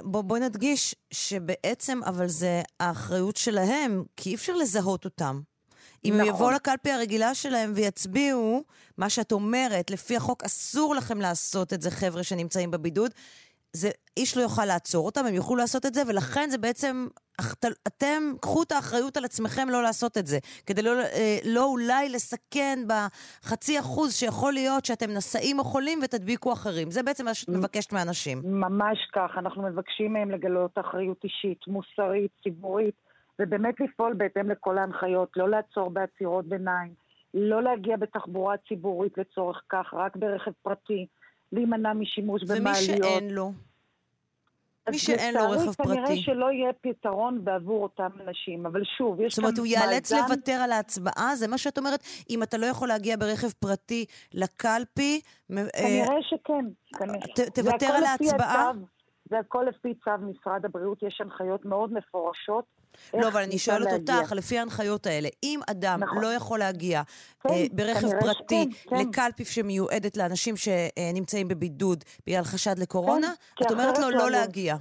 [0.04, 5.40] בואי בוא נדגיש שבעצם, אבל זה האחריות שלהם, כי אי אפשר לזהות אותם.
[6.04, 6.20] אם נכון.
[6.20, 8.64] הם יבואו לקלפי הרגילה שלהם ויצביעו,
[8.98, 13.10] מה שאת אומרת, לפי החוק אסור לכם לעשות את זה, חבר'ה שנמצאים בבידוד,
[13.72, 17.06] זה, איש לא יוכל לעצור אותם, הם יוכלו לעשות את זה, ולכן זה בעצם,
[17.86, 22.08] אתם, קחו את האחריות על עצמכם לא לעשות את זה, כדי לא, אה, לא אולי
[22.08, 26.90] לסכן בחצי אחוז שיכול להיות שאתם נשאים או חולים ותדביקו אחרים.
[26.90, 28.42] זה בעצם מה שאת מבקשת מאנשים.
[28.44, 33.07] ממש כך, אנחנו מבקשים מהם לגלות אחריות אישית, מוסרית, ציבורית.
[33.38, 36.94] ובאמת לפעול בהתאם לכל ההנחיות, לא לעצור בעצירות ביניים,
[37.34, 41.06] לא להגיע בתחבורה ציבורית לצורך כך, רק ברכב פרטי,
[41.52, 42.66] להימנע משימוש במעליות.
[42.66, 43.52] ומי שאין לו?
[44.90, 45.88] מי שאין לו רכב פרטי.
[45.88, 49.54] כנראה שלא יהיה פתרון בעבור אותם אנשים, אבל שוב, יש כאן מאזן...
[49.54, 51.36] זאת אומרת, הוא ייאלץ לוותר על ההצבעה?
[51.36, 52.00] זה מה שאת אומרת?
[52.30, 55.20] אם אתה לא יכול להגיע ברכב פרטי לקלפי...
[55.48, 56.64] כנראה אה, שכן.
[56.98, 57.50] כנראה.
[57.54, 58.72] תוותר על ההצבעה?
[59.30, 62.64] זה הכל לפי צו משרד הבריאות, יש הנחיות מאוד מפורשות.
[63.14, 66.22] לא, אבל אני שואלת אותך, לפי ההנחיות האלה, אם אדם נכון.
[66.22, 67.02] לא יכול להגיע
[67.40, 69.08] כן, אה, ברכב פרטי שכן, כן.
[69.08, 74.30] לקלפי שמיועדת לאנשים שנמצאים בבידוד בגלל חשד לקורונה, כן, את אומרת לו לא עלול.
[74.30, 74.76] להגיע.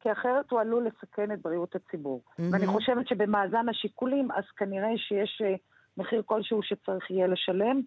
[0.00, 2.20] כי אחרת הוא עלול לסכן את בריאות הציבור.
[2.26, 2.42] Mm-hmm.
[2.52, 5.54] ואני חושבת שבמאזן השיקולים, אז כנראה שיש אה,
[5.96, 7.80] מחיר כלשהו שצריך יהיה לשלם.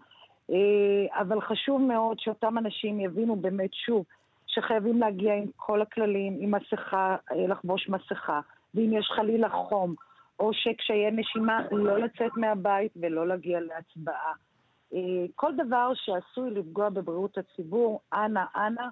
[0.49, 4.05] אה, אבל חשוב מאוד שאותם אנשים יבינו באמת, שוב,
[4.47, 8.39] שחייבים להגיע עם כל הכללים, עם מסכה, אה, לחבוש מסכה,
[8.75, 9.95] ואם יש חלילה חום
[10.39, 14.33] או שקשיי נשימה, לא לצאת מהבית ולא להגיע להצבעה.
[14.93, 18.87] אה, כל דבר שעשוי לפגוע בבריאות הציבור, אנא, אנא,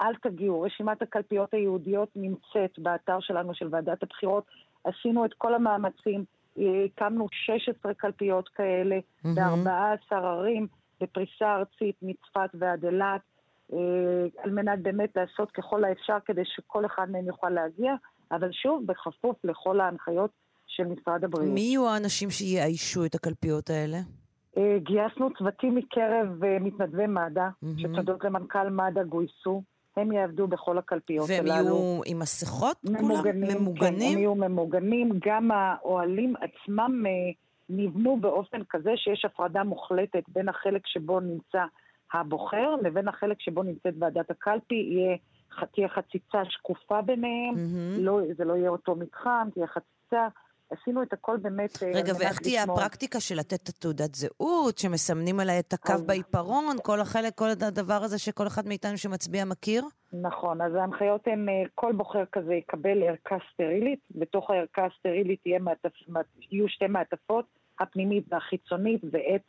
[0.00, 0.62] אל תגיעו.
[0.62, 4.44] רשימת הקלפיות היהודיות נמצאת באתר שלנו, של ועדת הבחירות.
[4.84, 6.24] עשינו את כל המאמצים,
[6.58, 9.28] אה, הקמנו 16 קלפיות כאלה, mm-hmm.
[9.64, 10.66] ב-14 ערים,
[11.00, 13.20] בפריסה ארצית מצפת ועד אילת.
[13.72, 17.94] אה, על מנת באמת לעשות ככל האפשר כדי שכל אחד מהם יוכל להגיע,
[18.32, 20.30] אבל שוב, בכפוף לכל ההנחיות
[20.66, 21.54] של משרד הבריאות.
[21.54, 23.98] מי יהיו האנשים שיאיישו את הקלפיות האלה?
[24.56, 27.80] אה, גייסנו צוותים מקרב אה, מתנדבי מד"א, mm-hmm.
[27.80, 29.62] שתודות למנכ"ל מד"א גויסו.
[29.96, 31.74] הם יעבדו בכל הקלפיות והם הללו.
[31.74, 33.62] והם יהיו עם מסכות ממוגנים, כולם?
[33.62, 33.98] ממוגנים?
[33.98, 35.10] כן, הם יהיו ממוגנים.
[35.26, 37.04] גם האוהלים עצמם
[37.68, 41.64] נבנו באופן כזה שיש הפרדה מוחלטת בין החלק שבו נמצא
[42.12, 45.16] הבוחר לבין החלק שבו נמצאת ועדת הקלפי, יהיה,
[45.74, 48.00] תהיה חציצה שקופה ביניהם, mm-hmm.
[48.00, 50.28] לא, זה לא יהיה אותו מתחם, תהיה חציצה.
[50.70, 51.82] עשינו את הכל באמת...
[51.82, 56.06] אה, רגע, ואיך תהיה הפרקטיקה של לתת את התעודת זהות, שמסמנים עליה את הקו אז...
[56.06, 59.84] בעיפרון, כל החלק, כל הדבר הזה שכל אחד מאיתנו שמצביע מכיר?
[60.12, 65.90] נכון, אז ההנחיות הן, אה, כל בוחר כזה יקבל ערכה סטרילית, בתוך הערכה הסטרילית מעטפ,
[66.50, 67.44] יהיו שתי מעטפות,
[67.80, 69.42] הפנימית והחיצונית, ועט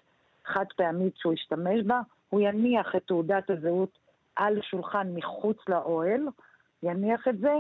[0.46, 2.02] חד פעמית שהוא ישתמש בה.
[2.30, 3.98] הוא יניח את תעודת הזהות
[4.36, 6.28] על שולחן מחוץ לאוהל,
[6.84, 7.54] יניח את זה,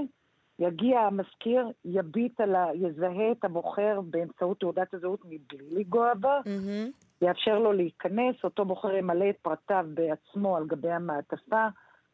[0.60, 2.68] יגיע המזכיר, יביט על ה...
[2.74, 7.26] יזהה את הבוחר באמצעות תעודת הזהות מבלי לנגוע בה, mm-hmm.
[7.26, 11.68] יאפשר לו להיכנס, אותו בוחר ימלא את פרטיו בעצמו על גבי המעטפה,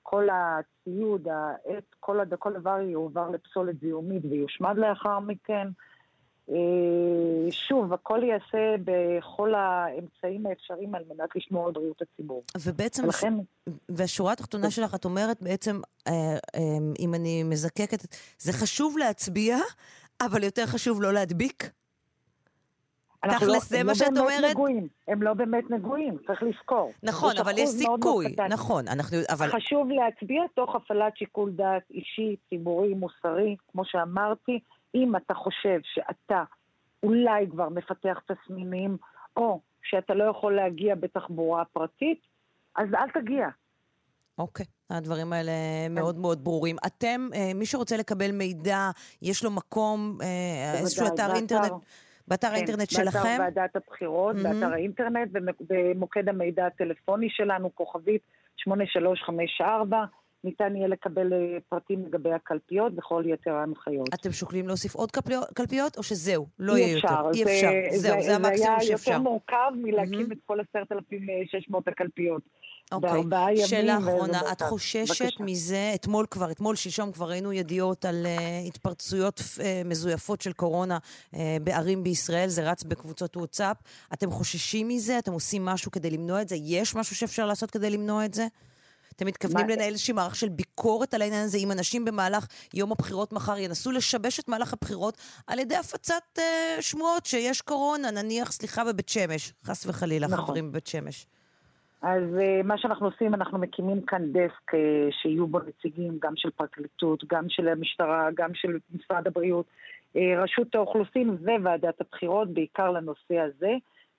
[0.03, 2.33] כל הציוד, העט, כל, הד...
[2.33, 5.67] כל דבר יועבר לפסולת זיהומית ויושמד לאחר מכן.
[6.49, 12.43] אה, שוב, הכל ייעשה בכל האמצעים האפשריים על מנת לשמור על בריאות הציבור.
[12.65, 13.33] ובעצם, ולכן...
[13.89, 16.13] והשורה התחתונה שלך, את אומרת בעצם, אה,
[16.55, 16.61] אה,
[16.99, 19.57] אם אני מזקקת, זה חשוב להצביע,
[20.21, 21.71] אבל יותר חשוב לא להדביק?
[23.25, 24.17] תכלס זה מה שאת אומרת?
[24.17, 26.91] הם לא באמת נגועים, הם לא באמת נגועים, צריך לזכור.
[27.03, 28.87] נכון, אבל יש סיכוי, נכון.
[28.87, 29.47] אנחנו, אבל...
[29.51, 34.59] חשוב להצביע תוך הפעלת שיקול דעת אישי, ציבורי, מוסרי, כמו שאמרתי,
[34.95, 36.43] אם אתה חושב שאתה
[37.03, 38.97] אולי כבר מפתח תסמינים,
[39.37, 42.19] או שאתה לא יכול להגיע בתחבורה פרטית,
[42.75, 43.47] אז אל תגיע.
[44.37, 44.95] אוקיי, okay.
[44.95, 45.51] הדברים האלה
[45.89, 46.75] מאוד מאוד ברורים.
[46.85, 48.89] אתם, אה, מי שרוצה לקבל מידע,
[49.21, 51.71] יש לו מקום, אה, איזשהו אתר אינטרנט?
[52.27, 53.19] באתר כן, האינטרנט שלכם?
[53.19, 54.43] באתר ועדת הבחירות, mm-hmm.
[54.43, 55.29] באתר האינטרנט,
[55.69, 58.21] במוקד המידע הטלפוני שלנו, כוכבית
[58.57, 60.05] 8354.
[60.43, 64.09] ניתן יהיה לקבל אה, פרטים לגבי הקלפיות וכל יתר ההנחיות.
[64.13, 65.11] אתם שוקלים להוסיף עוד
[65.53, 67.31] קלפיות, או שזהו, לא יהיה יותר?
[67.33, 67.71] אי אפשר.
[67.97, 68.95] זהו, זה המקסימום שאפשר.
[69.03, 72.41] זה היה יותר מורכב מלהקים את כל 10,600 הקלפיות.
[72.91, 75.43] אוקיי, שאלה אחרונה, את חוששת בקשה.
[75.43, 80.97] מזה, אתמול כבר, אתמול, שלשום כבר ראינו ידיעות על uh, התפרצויות uh, מזויפות של קורונה
[80.97, 83.77] uh, בערים בישראל, זה רץ בקבוצות וואטסאפ.
[84.13, 85.19] אתם חוששים מזה?
[85.19, 86.55] אתם עושים משהו כדי למנוע את זה?
[86.59, 88.47] יש משהו שאפשר לעשות כדי למנוע את זה?
[89.17, 93.33] אתם מתכוונים לנהל איזושהי מערך של ביקורת על העניין הזה, אם אנשים במהלך יום הבחירות
[93.33, 96.41] מחר ינסו לשבש את מהלך הבחירות על ידי הפצת uh,
[96.81, 100.45] שמועות שיש קורונה, נניח, סליחה, בבית שמש, חס וחלילה, נכון.
[100.45, 101.27] חברים בבית שמש.
[102.01, 104.77] אז uh, מה שאנחנו עושים, אנחנו מקימים כאן דסק uh,
[105.21, 109.65] שיהיו בו נציגים גם של פרקליטות, גם של המשטרה, גם של משרד הבריאות,
[110.13, 113.71] uh, רשות האוכלוסין וועדת הבחירות, בעיקר לנושא הזה,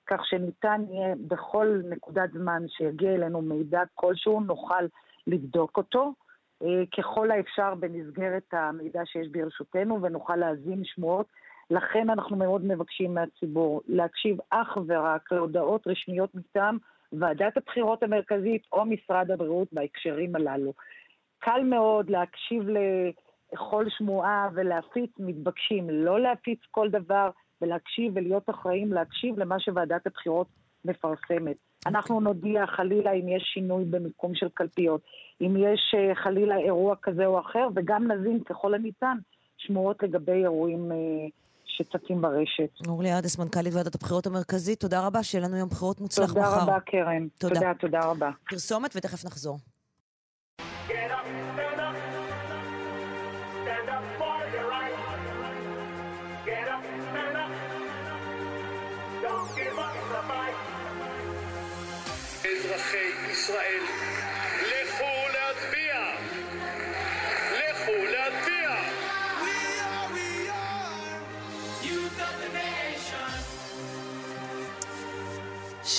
[0.08, 4.84] כך שניתן יהיה בכל נקודת זמן שיגיע אלינו מידע כלשהו, נוכל
[5.26, 6.12] לבדוק אותו.
[6.62, 6.66] uh,
[6.98, 11.26] ככל האפשר במסגרת המידע שיש ברשותנו ונוכל להזין שמועות.
[11.70, 16.78] לכן אנחנו מאוד מבקשים מהציבור להקשיב אך ורק להודעות רשמיות מטעם
[17.12, 20.72] ועדת הבחירות המרכזית או משרד הבריאות בהקשרים הללו.
[21.38, 22.62] קל מאוד להקשיב
[23.52, 27.30] לכל שמועה ולהפיץ מתבקשים, לא להפיץ כל דבר
[27.62, 30.46] ולהקשיב ולהיות אחראים להקשיב למה שוועדת הבחירות
[30.84, 31.56] מפרסמת.
[31.86, 35.00] אנחנו נודיע חלילה אם יש שינוי במיקום של קלפיות,
[35.40, 39.16] אם יש אה, חלילה אירוע כזה או אחר, וגם נזין ככל הניתן
[39.56, 40.96] שמועות לגבי אירועים אה,
[41.64, 42.86] שצצים ברשת.
[42.88, 46.50] אורלי אדס, מנכ"לית ועדת הבחירות המרכזית, תודה רבה, שיהיה לנו יום בחירות מוצלח תודה מחר.
[46.50, 47.26] תודה רבה, קרן.
[47.38, 47.54] תודה.
[47.54, 48.30] תודה, תודה רבה.
[48.50, 49.58] פרסומת ותכף נחזור.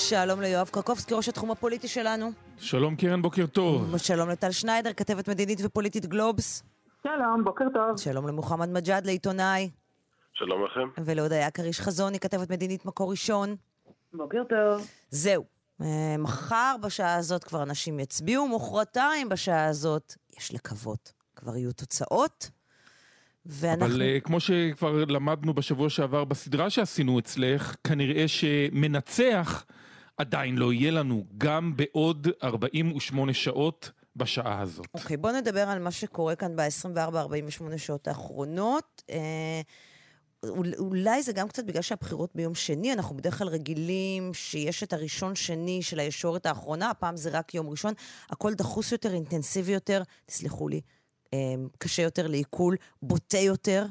[0.09, 2.31] שלום ליואב קרקובסקי, ראש התחום הפוליטי שלנו.
[2.57, 3.97] שלום קרן, בוקר טוב.
[3.97, 6.63] שלום לטל שניידר, כתבת מדינית ופוליטית גלובס.
[7.03, 7.97] שלום, בוקר טוב.
[7.97, 9.69] שלום למוחמד מג'אד, לעיתונאי.
[10.33, 11.01] שלום לכם.
[11.05, 13.55] ולהודיה כריש חזוני, כתבת מדינית מקור ראשון.
[14.13, 14.87] בוקר טוב.
[15.09, 15.43] זהו.
[15.81, 21.13] אה, מחר בשעה הזאת כבר אנשים יצביעו, מחרתיים בשעה הזאת יש לקוות.
[21.35, 22.49] כבר יהיו תוצאות.
[23.45, 23.85] ואנחנו...
[23.85, 29.65] אבל uh, כמו שכבר למדנו בשבוע שעבר בסדרה שעשינו אצלך, כנראה שמנצח
[30.19, 34.87] עדיין לא יהיה לנו, גם בעוד 48 שעות בשעה הזאת.
[34.93, 39.03] אוקיי, okay, בוא נדבר על מה שקורה כאן ב-24-48 שעות האחרונות.
[39.09, 39.61] אה,
[40.77, 45.81] אולי זה גם קצת בגלל שהבחירות ביום שני, אנחנו בדרך כלל רגילים שיש את הראשון-שני
[45.81, 47.93] של הישורת האחרונה, הפעם זה רק יום ראשון,
[48.29, 50.81] הכל דחוס יותר, אינטנסיבי יותר, תסלחו לי,
[51.33, 51.39] אה,
[51.77, 53.85] קשה יותר לעיכול, בוטה יותר.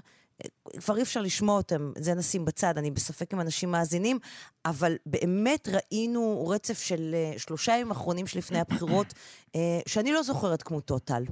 [0.80, 4.18] כבר אי אפשר לשמוע אותם, זה נשים בצד, אני בספק אם אנשים מאזינים,
[4.66, 10.62] אבל באמת ראינו רצף של uh, שלושה ימים אחרונים שלפני הבחירות, uh, שאני לא זוכרת
[10.62, 11.22] כמותו, טל.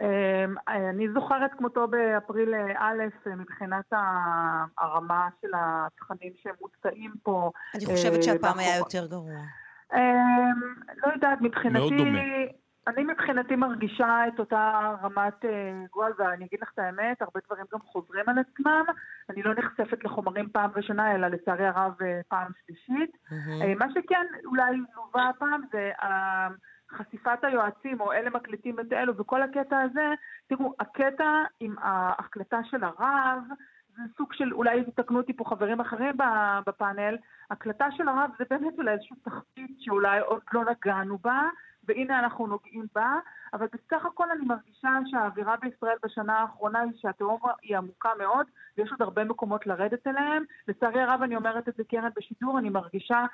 [0.00, 3.84] אמ, אני זוכרת כמותו באפריל א', מבחינת
[4.78, 7.50] הרמה של התכנים שמוצעים פה.
[7.74, 9.40] אני חושבת שהפעם היה יותר גרוע.
[9.94, 11.78] אמ, לא יודעת, מבחינתי...
[11.78, 12.20] מאוד דומה.
[12.90, 17.64] אני מבחינתי מרגישה את אותה רמת אה, גועל, ואני אגיד לך את האמת, הרבה דברים
[17.72, 18.84] גם חוזרים על עצמם.
[19.30, 23.10] אני לא נחשפת לחומרים פעם ראשונה, אלא לצערי הרב אה, פעם שלישית.
[23.10, 23.78] Mm-hmm.
[23.78, 25.90] מה שכן אולי לווה הפעם זה
[26.90, 30.14] חשיפת היועצים, או אלה מקליטים את אלו, וכל הקטע הזה,
[30.46, 33.42] תראו, הקטע עם ההקלטה של הרב,
[33.96, 36.14] זה סוג של, אולי יתקנו אותי פה חברים אחרים
[36.66, 37.16] בפאנל,
[37.50, 41.48] הקלטה של הרב זה באמת אולי איזושהי תחתית שאולי עוד לא נגענו בה.
[41.88, 43.18] והנה אנחנו נוגעים בה,
[43.52, 48.46] אבל בסך הכל אני מרגישה שהאווירה בישראל בשנה האחרונה היא שהתהום היא עמוקה מאוד,
[48.78, 50.42] ויש עוד הרבה מקומות לרדת אליהם.
[50.68, 53.24] לצערי הרב, אני אומרת את זה קרן בשידור, אני מרגישה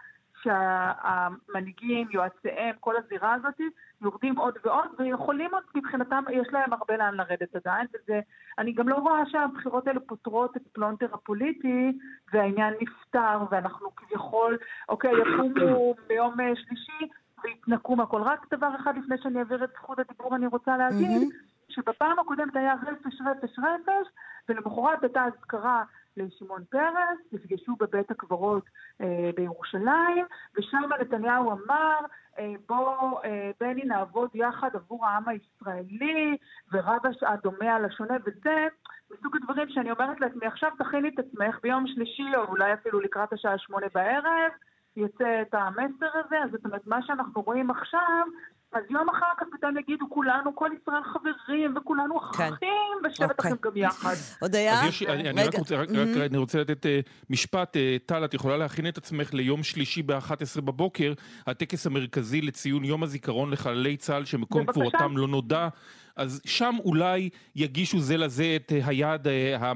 [0.42, 3.61] שהמנהיגים, יועציהם, כל הזירה הזאת,
[4.03, 8.20] יורדים עוד ועוד, ויכולים עוד, מבחינתם, יש להם הרבה לאן לרדת עדיין, וזה,
[8.59, 11.99] אני גם לא רואה שהבחירות האלה פותרות את הפלונטר הפוליטי,
[12.32, 17.09] והעניין נפתר, ואנחנו כביכול, אוקיי, יקומו ביום שלישי,
[17.45, 18.22] והתנקו מהכל.
[18.22, 21.34] רק דבר אחד לפני שאני אעביר את זכות הדיבור אני רוצה להגיד, mm-hmm.
[21.68, 24.09] שבפעם הקודמת היה רפש, רפש, רפש,
[24.49, 25.84] ולמחרת הייתה אזכרה
[26.16, 28.64] לשמעון פרס, נפגשו בבית הקברות
[29.01, 30.26] אה, בירושלים,
[30.57, 31.99] ושם נתניהו אמר,
[32.39, 36.37] אה, בוא אה, בני נעבוד יחד עבור העם הישראלי,
[36.72, 38.66] ורב הדומה על השונה, וזה
[39.11, 43.32] מסוג הדברים שאני אומרת לעצמי, עכשיו תכיני את עצמך ביום שלישי, או אולי אפילו לקראת
[43.32, 44.53] השעה שמונה בערב,
[44.97, 48.26] יוצא את המסר הזה, אז זאת אומרת, מה שאנחנו רואים עכשיו,
[48.72, 52.53] אז יום אחר כך פתאום יגידו כולנו, כל ישראל חברים, וכולנו כן.
[52.53, 52.70] אחים,
[53.05, 53.51] ושבת אוקיי.
[53.53, 54.14] לכם גם יחד.
[54.42, 54.80] הודיה?
[55.11, 56.88] אני רק רוצה, רק, רק, אני רוצה לתת uh,
[57.30, 57.76] משפט.
[57.76, 61.12] Uh, טל, את יכולה להכין את עצמך ליום שלישי ב-11 בבוקר,
[61.47, 65.68] הטקס המרכזי לציון יום הזיכרון לחללי צה"ל שמקום קבורתם לא נודע.
[66.16, 69.72] אז שם אולי יגישו זה לזה את אה, היד אה,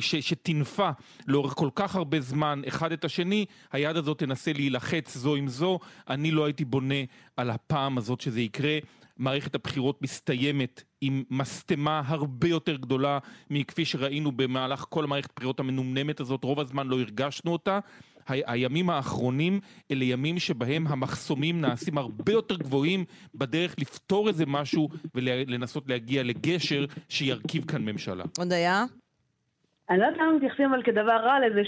[0.00, 0.90] שטינפה
[1.26, 5.78] לאורך כל כך הרבה זמן אחד את השני, היד הזאת תנסה להילחץ זו עם זו,
[6.08, 6.94] אני לא הייתי בונה
[7.36, 8.78] על הפעם הזאת שזה יקרה.
[9.16, 13.18] מערכת הבחירות מסתיימת עם משטמה הרבה יותר גדולה
[13.50, 17.78] מכפי שראינו במהלך כל המערכת הבחירות המנומנמת הזאת, רוב הזמן לא הרגשנו אותה.
[18.28, 19.60] הימים האחרונים
[19.90, 23.04] אלה ימים שבהם המחסומים נעשים הרבה יותר גבוהים
[23.34, 28.24] בדרך לפתור איזה משהו ולנסות להגיע לגשר שירכיב כאן ממשלה.
[28.38, 28.84] עוד היה?
[29.90, 31.60] אני לא יודעת למה מתייחסים אבל כדבר רע לזה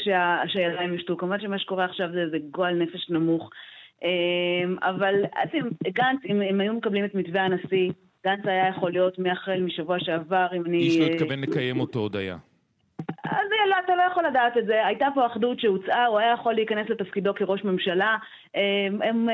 [0.46, 1.16] שהידיים ישתו.
[1.16, 3.50] כמובן שמה שקורה עכשיו זה, זה גועל נפש נמוך.
[4.02, 5.14] אמ, אבל
[5.84, 7.90] גנץ, אם הם היו מקבלים את מתווה הנשיא,
[8.24, 10.78] גנץ היה יכול להיות מהחל משבוע שעבר, אם אני...
[10.78, 12.36] איש לא התכוון לקיים אותו עוד היה.
[13.66, 14.86] לא, אתה לא יכול לדעת את זה.
[14.86, 18.16] הייתה פה אחדות שהוצעה, הוא היה יכול להיכנס לתפקידו כראש ממשלה.
[18.54, 19.28] הם, הם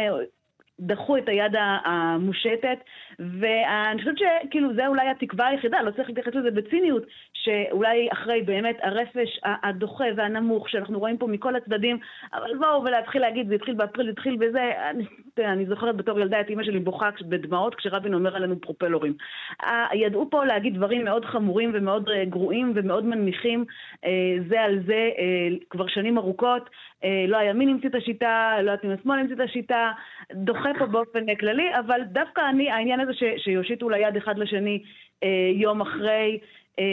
[0.80, 1.53] דחו את היד
[1.85, 2.78] המושטת,
[3.18, 7.02] ואני חושבת שכאילו זה אולי התקווה היחידה, לא צריך להתייחס לזה בציניות,
[7.34, 11.98] שאולי אחרי באמת הרפש הדוחה והנמוך שאנחנו רואים פה מכל הצדדים,
[12.34, 15.04] אבל בואו ולהתחיל להגיד, זה התחיל באפריל, זה התחיל בזה, אני,
[15.38, 19.14] אני זוכרת בתור ילדה את אימא שלי בוכה בדמעות כשרבין אומר עלינו פרופלורים.
[19.94, 23.64] ידעו פה להגיד דברים מאוד חמורים ומאוד אה, גרועים ומאוד מנמיכים
[24.04, 24.10] אה,
[24.48, 26.70] זה על זה אה, כבר שנים ארוכות.
[27.28, 29.92] לא הימין המציא את השיטה, לא יודעת אם השמאל המציא את השיטה,
[30.32, 34.82] דוחה פה באופן כללי, אבל דווקא אני, העניין הזה ש, שיושיטו ליד אחד לשני
[35.55, 36.38] יום אחרי,
[36.78, 36.84] אה,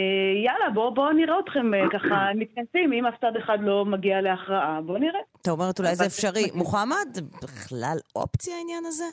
[0.44, 4.80] יאללה, בואו בוא נראה אתכם אה, ככה מתכנסים, אם אף צד אחד לא מגיע להכרעה,
[4.80, 5.20] בואו נראה.
[5.42, 6.50] אתה אומרת אולי זה אפשרי.
[6.54, 7.08] מוחמד,
[7.42, 9.04] בכלל אופציה העניין הזה?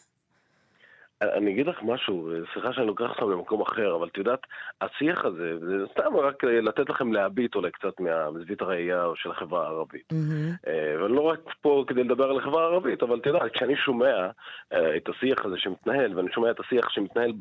[1.21, 4.39] אני אגיד לך משהו, סליחה שאני לוקח אותך במקום אחר, אבל את יודעת,
[4.81, 7.99] השיח הזה, זה סתם רק לתת לכם להביט אולי קצת
[8.33, 10.13] מזווית הראייה של החברה הערבית.
[10.13, 10.69] Mm-hmm.
[11.01, 14.29] ואני לא רק פה כדי לדבר על החברה הערבית, אבל את יודעת, כשאני שומע
[14.73, 17.31] את השיח הזה שמתנהל, ואני שומע את השיח שמתנהל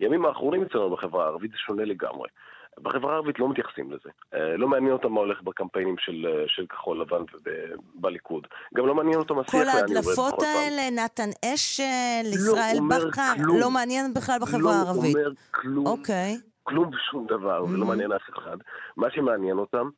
[0.00, 2.28] בימים האחרונים אצלנו בחברה הערבית, זה שונה לגמרי.
[2.82, 4.10] בחברה הערבית לא מתייחסים לזה.
[4.34, 7.22] אה, לא מעניין אותם מה הולך בקמפיינים של, אה, של כחול לבן
[7.96, 8.46] ובליכוד.
[8.74, 9.52] גם לא מעניין אותם השיח.
[9.52, 11.84] כל ההדלפות האלה, נתן אשל,
[12.24, 15.14] לא ישראל בכר, לא מעניין בכלל בחברה לא הערבית.
[15.14, 15.86] לא אומר כלום.
[15.86, 16.36] אוקיי.
[16.62, 17.88] כלום ושום דבר, זה לא mm-hmm.
[17.88, 18.56] מעניין אף אחד.
[18.96, 19.88] מה שמעניין אותם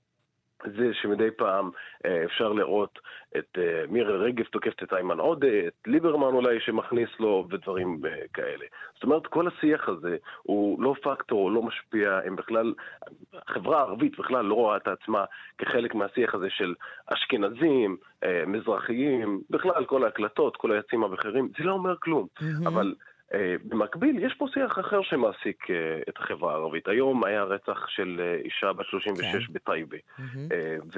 [0.64, 1.70] זה שמדי פעם
[2.06, 2.98] אה, אפשר לראות
[3.36, 8.10] את אה, מירי רגב תוקפת את איימן עודה, את ליברמן אולי שמכניס לו ודברים אה,
[8.34, 8.64] כאלה.
[8.94, 12.74] זאת אומרת, כל השיח הזה הוא לא פקטור, הוא לא משפיע, הם בכלל,
[13.34, 15.24] החברה הערבית בכלל לא רואה את עצמה
[15.58, 16.74] כחלק מהשיח הזה של
[17.06, 17.96] אשכנזים,
[18.46, 22.26] מזרחיים, בכלל כל ההקלטות, כל היצים הבכירים, זה לא אומר כלום.
[22.66, 22.94] אבל
[23.64, 26.88] במקביל, יש פה שיח אחר שמעסיק אה, את החברה הערבית.
[26.88, 29.52] היום היה רצח של אה, אישה בת 36 כן.
[29.52, 30.96] בטייבה, mm-hmm.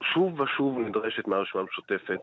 [0.00, 2.20] ושוב ושוב נדרשת מהרשימה המשותפת,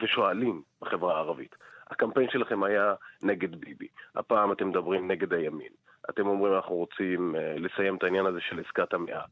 [0.00, 1.54] ושואלים בחברה הערבית.
[1.90, 5.72] הקמפיין שלכם היה נגד ביבי, הפעם אתם מדברים נגד הימין.
[6.10, 9.22] אתם אומרים אנחנו רוצים לסיים את העניין הזה של עסקת המאה.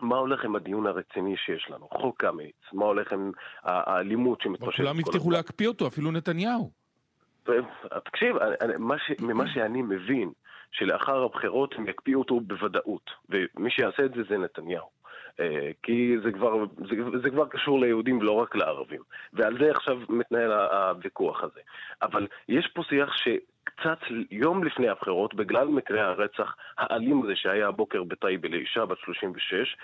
[0.00, 1.88] מה הולך עם הדיון הרציני שיש לנו?
[1.88, 3.32] חוק קמיניץ, מה הולך עם
[3.62, 4.76] האלימות שמתפשטת?
[4.76, 6.85] כולם הבטיחו להקפיא אותו, אפילו נתניהו.
[8.04, 8.36] תקשיב,
[9.20, 10.30] ממה שאני מבין,
[10.70, 14.96] שלאחר הבחירות הם יקפיאו אותו בוודאות, ומי שיעשה את זה זה נתניהו.
[15.40, 19.00] אה, כי זה כבר, זה, זה כבר קשור ליהודים ולא רק לערבים.
[19.32, 21.60] ועל זה עכשיו מתנהל הוויכוח הזה.
[22.02, 23.98] אבל יש פה שיח שקצת
[24.30, 29.76] יום לפני הבחירות, בגלל מקרה הרצח האלים הזה שהיה הבוקר בטייבה לאישה בת 36,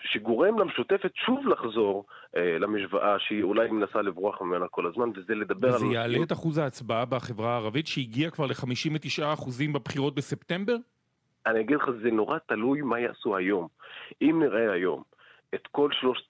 [0.00, 2.04] שגורם למשותפת שוב לחזור
[2.36, 5.84] אה, למשוואה שהיא אולי מנסה לברוח ממנה כל הזמן, וזה לדבר וזה על...
[5.84, 10.76] וזה יעלה את אחוז ההצבעה בחברה הערבית, שהגיע כבר ל-59% בבחירות בספטמבר?
[11.46, 13.68] אני אגיד לך, זה נורא תלוי מה יעשו היום.
[14.22, 15.02] אם נראה היום
[15.54, 16.24] את כל שלושת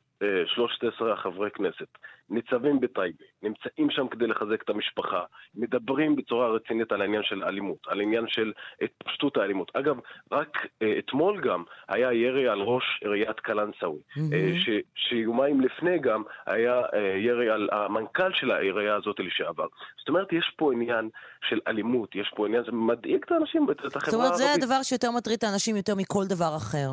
[0.47, 1.89] 13 החברי כנסת
[2.31, 5.23] ניצבים בטייבה, נמצאים שם כדי לחזק את המשפחה,
[5.55, 8.53] מדברים בצורה רצינית על העניין של אלימות, על העניין של
[8.83, 9.71] התפשטות האלימות.
[9.75, 9.97] אגב,
[10.33, 14.71] רק אה, אתמול גם היה ירי על ראש עיריית קלנסאווי, mm-hmm.
[14.95, 19.67] שיומיים לפני גם היה אה, ירי על המנכ"ל של העירייה הזאת לשעבר.
[19.99, 21.09] זאת אומרת, יש פה עניין
[21.49, 24.11] של אלימות, יש פה עניין, זה מדאיג את האנשים, את החברה הערבית.
[24.11, 26.89] זאת אומרת, זה הדבר שיותר מטריד את האנשים יותר מכל דבר אחר.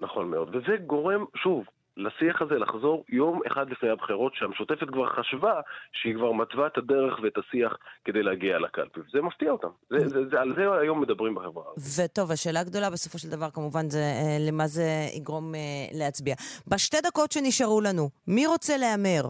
[0.00, 1.64] נכון מאוד, וזה גורם, שוב,
[1.98, 5.60] לשיח הזה לחזור יום אחד לפני הבחירות, שהמשותפת כבר חשבה
[5.92, 9.00] שהיא כבר מתווה את הדרך ואת השיח כדי להגיע לקלפי.
[9.00, 9.68] וזה מפתיע אותם.
[9.90, 11.84] זה, זה, זה, על זה היום מדברים בחברה הערבית.
[12.04, 15.60] וטוב, השאלה הגדולה בסופו של דבר כמובן זה אה, למה זה יגרום אה,
[15.98, 16.34] להצביע.
[16.68, 19.22] בשתי דקות שנשארו לנו, מי רוצה להמר?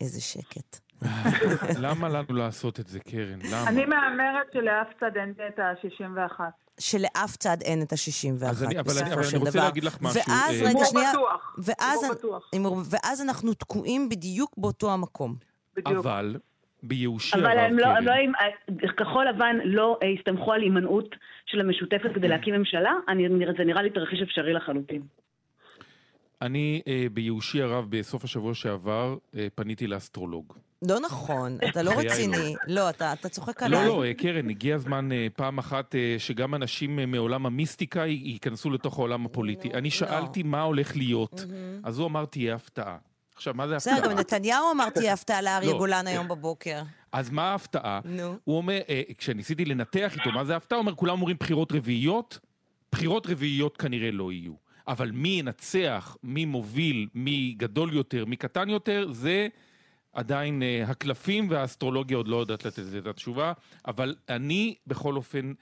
[0.00, 0.84] איזה שקט.
[1.84, 3.38] למה לנו לעשות את זה, קרן?
[3.50, 3.68] למה?
[3.68, 6.63] אני מהמרת שלאף צד אין את ה-61.
[6.80, 10.22] שלאף צד אין את ה-61 בסופו אני, אבל אני, אבל אני רוצה להגיד לך משהו.
[10.28, 11.12] ואז, אה, רגע, שנייה,
[11.58, 12.00] ואז,
[12.90, 15.36] ואז אנחנו תקועים בדיוק באותו המקום.
[15.76, 16.06] בדיוק.
[16.06, 16.36] אבל
[16.82, 21.14] ביאושי אבל הם לא, הם לא, כחול לבן לא הסתמכו על הימנעות
[21.46, 25.02] של המשותפת כדי להקים ממשלה, אני, זה נראה לי תרחיש אפשרי לחלוטין.
[26.42, 30.54] אני אה, בייאושי הרב בסוף השבוע שעבר אה, פניתי לאסטרולוג.
[30.88, 32.54] לא נכון, אתה לא רציני.
[32.66, 33.88] לא, אתה, אתה צוחק לא, עליי.
[33.88, 38.98] לא, לא, קרן, הגיע הזמן אה, פעם אחת אה, שגם אנשים מעולם המיסטיקה ייכנסו לתוך
[38.98, 39.70] העולם הפוליטי.
[39.74, 41.44] אני שאלתי מה הולך להיות,
[41.82, 42.96] אז הוא אמר תהיה הפתעה.
[43.36, 43.94] עכשיו, מה זה הפתעה?
[43.96, 45.78] בסדר, גם נתניהו אמר תהיה הפתעה לאריה לא.
[45.78, 46.82] גולן היום בבוקר.
[47.12, 48.00] אז מה ההפתעה?
[48.04, 48.36] נו.
[48.44, 48.78] הוא אומר,
[49.18, 52.38] כשניסיתי לנתח איתו מה זה הפתעה, הוא אומר, כולם אומרים בחירות רביעיות,
[52.92, 54.52] בחירות רביעיות כנראה לא יהיו.
[54.88, 59.48] אבל מי ינצח, מי מוביל, מי גדול יותר, מי קטן יותר, זה
[60.14, 63.52] עדיין uh, הקלפים והאסטרולוגיה עוד לא יודעת לתת את התשובה,
[63.86, 65.52] אבל אני בכל אופן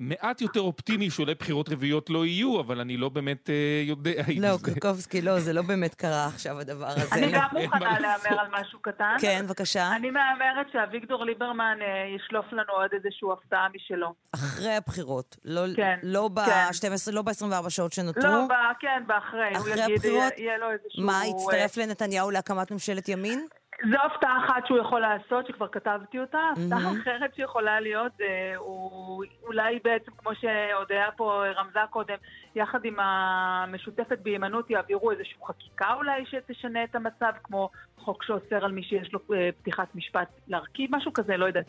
[0.00, 4.42] מעט יותר אופטימי שאולי בחירות רביעיות לא יהיו, אבל אני לא באמת uh, יודע אם
[4.42, 4.70] לא, זה...
[4.70, 7.14] לא, קרקובסקי, לא, זה לא באמת קרה עכשיו הדבר הזה.
[7.14, 9.16] אני גם מוכנה להמר על משהו קטן.
[9.20, 9.96] כן, בבקשה.
[9.96, 14.14] אני מהמרת שאביגדור ליברמן uh, ישלוף לנו עוד איזושהי הפתעה משלו.
[14.34, 15.36] אחרי הבחירות.
[15.44, 15.98] לא, כן.
[16.02, 17.12] לא ב-12, כן.
[17.12, 18.22] לא ב-24 שעות שנותרו.
[18.22, 19.56] לא, ב, כן, באחרי.
[19.56, 20.32] אחרי הבחירות?
[20.36, 21.02] יהיה לו איזשהו...
[21.02, 23.46] מה, יצטרף לנתניהו להקמת ממשלת ימין?
[23.82, 26.38] זו הפתעה אחת שהוא יכול לעשות, שכבר כתבתי אותה.
[26.52, 27.02] הפתעה mm-hmm.
[27.02, 32.16] אחרת שיכולה להיות, אה, הוא אולי בעצם, כמו שהודיה פה רמזה קודם,
[32.54, 38.72] יחד עם המשותפת בהימנעות יעבירו איזושהי חקיקה אולי שתשנה את המצב, כמו חוק שאוסר על
[38.72, 41.66] מי שיש לו אה, פתיחת משפט להרכיב, משהו כזה, לא יודעת.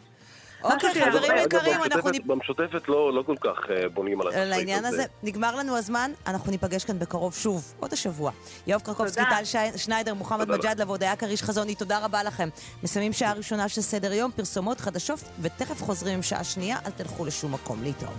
[0.64, 2.12] אוקיי, חברים יקרים, אנחנו...
[2.26, 4.46] במשותפת לא, לא כל כך אה, בונים על הזה.
[4.46, 5.04] לעניין הזה.
[5.24, 8.32] נגמר לנו הזמן, אנחנו ניפגש כאן בקרוב שוב, עוד השבוע.
[8.68, 9.44] יואב קרקובסקי, טל
[9.78, 12.50] שניידר, מוחמד מג'אדלה והודיה כריש חזוני, תודה רבה לכם.
[12.84, 17.26] מסיימים שעה ראשונה של סדר יום, פרסומות חדשות, ותכף חוזרים עם שעה שנייה, אל תלכו
[17.26, 18.14] לשום מקום להתראות.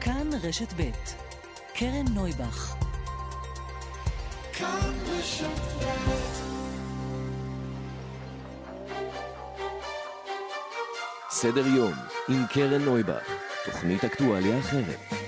[0.00, 0.90] כאן רשת ב'
[1.74, 2.87] קרן נויבך
[11.30, 11.92] סדר יום
[12.28, 13.28] עם קרן נויבך,
[13.64, 15.27] תוכנית אקטואליה אחרת.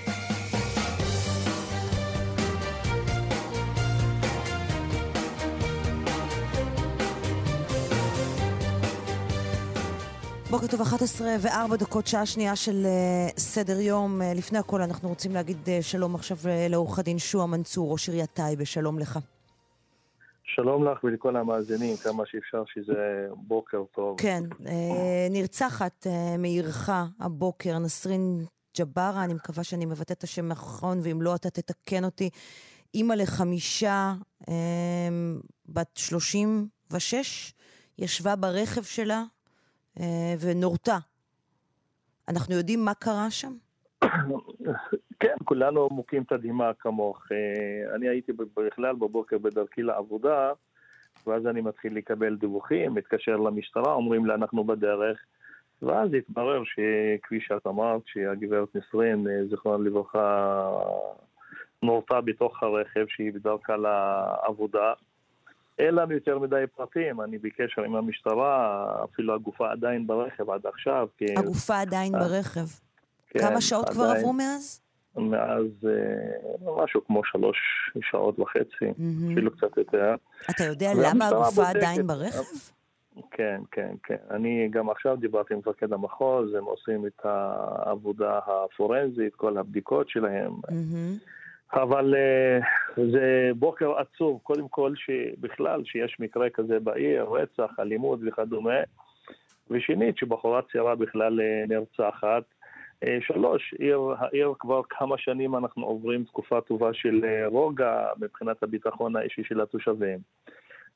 [10.61, 14.21] בוקר טוב, 11 ו-4 דקות, שעה שנייה של uh, סדר יום.
[14.21, 16.37] Uh, לפני הכל אנחנו רוצים להגיד uh, שלום עכשיו
[16.69, 19.19] לעורך הדין שועה מנצור, ראש עיריית טייבה, שלום לך.
[20.43, 24.17] שלום לך ולכל המאזינים, כמה שאפשר שזה בוקר טוב.
[24.19, 24.43] כן,
[25.29, 26.07] נרצחת
[26.37, 26.89] מעירך
[27.19, 28.45] הבוקר, נסרין
[28.77, 32.29] ג'בארה, אני מקווה שאני מבטאת את השם נכון, ואם לא אתה תתקן אותי.
[32.93, 34.13] אימא לחמישה,
[35.65, 37.53] בת 36,
[37.99, 39.23] ישבה ברכב שלה,
[40.39, 40.97] ונורתה.
[42.27, 43.53] אנחנו יודעים מה קרה שם?
[45.19, 47.27] כן, כולנו מוכים תדהימה כמוך.
[47.31, 50.51] אה, אני הייתי בכלל בבוקר בדרכי לעבודה,
[51.27, 55.19] ואז אני מתחיל לקבל דיווחים, מתקשר למשטרה, אומרים לה אנחנו בדרך,
[55.81, 60.69] ואז התברר שכפי שאת אמרת, שהגברת נסרין, אה, זיכרונה לברכה,
[61.83, 64.93] נורתה בתוך הרכב שהיא בדרכה לעבודה.
[65.81, 71.07] אין לנו יותר מדי פרטים, אני בקשר עם המשטרה, אפילו הגופה עדיין ברכב עד עכשיו.
[71.17, 71.25] כי...
[71.37, 72.65] הגופה עדיין אה, ברכב.
[73.29, 74.81] כן, כמה שעות עדיין, כבר עברו מאז?
[75.17, 77.57] מאז אה, משהו כמו שלוש
[78.01, 79.31] שעות וחצי, mm-hmm.
[79.33, 80.15] אפילו קצת יותר.
[80.49, 82.43] אתה יודע למה הגופה בודקת, עדיין ברכב?
[83.31, 84.15] כן, כן, כן.
[84.31, 90.51] אני גם עכשיו דיברתי עם מפקד המחוז, הם עושים את העבודה הפורנזית, כל הבדיקות שלהם.
[90.51, 91.40] Mm-hmm.
[91.73, 98.79] אבל uh, זה בוקר עצוב, קודם כל שבכלל שיש מקרה כזה בעיר, רצח, אלימות וכדומה,
[99.69, 102.43] ושנית שבחורה צעירה בכלל uh, נרצחת,
[103.19, 109.43] שלוש, עיר, העיר כבר כמה שנים אנחנו עוברים תקופה טובה של רוגע מבחינת הביטחון האישי
[109.43, 110.19] של התושבים.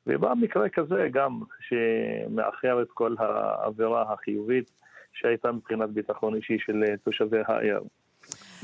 [0.07, 4.71] ובא מקרה כזה גם שמאחר את כל האווירה החיובית
[5.13, 7.79] שהייתה מבחינת ביטחון אישי של תושבי העיר.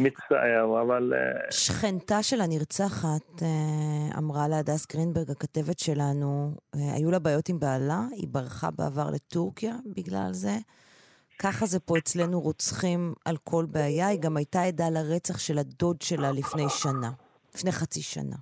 [0.04, 1.14] מצטער, אבל...
[1.16, 7.60] אה, שכנתה של הנרצחת אה, אמרה להדס גרינברג, הכתבת שלנו, אה, היו לה בעיות עם
[7.60, 10.58] בעלה, היא ברחה בעבר לטורקיה בגלל זה.
[11.40, 14.08] ככה זה פה אצלנו רוצחים על כל בעיה.
[14.08, 17.12] היא גם הייתה עדה לרצח של הדוד שלה לפני שנה,
[17.56, 18.36] לפני חצי שנה.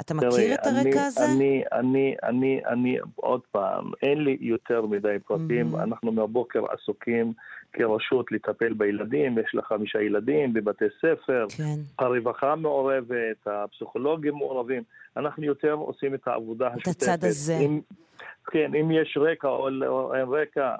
[0.00, 1.24] אתה מכיר את הרקע אני, הזה?
[1.24, 5.74] אני, אני, אני, אני, עוד פעם, אין לי יותר מדי פרטים.
[5.74, 5.82] Mm-hmm.
[5.82, 7.32] אנחנו מהבוקר עסוקים
[7.72, 11.78] כרשות לטפל בילדים, יש לך חמישה ילדים בבתי ספר, כן.
[11.98, 14.82] הרווחה מעורבת, הפסיכולוגים מעורבים.
[15.16, 16.90] אנחנו יותר עושים את העבודה השותפת.
[16.90, 17.58] את הצד הזה.
[17.60, 17.80] אם,
[18.46, 20.74] כן, אם יש רקע או אין רקע,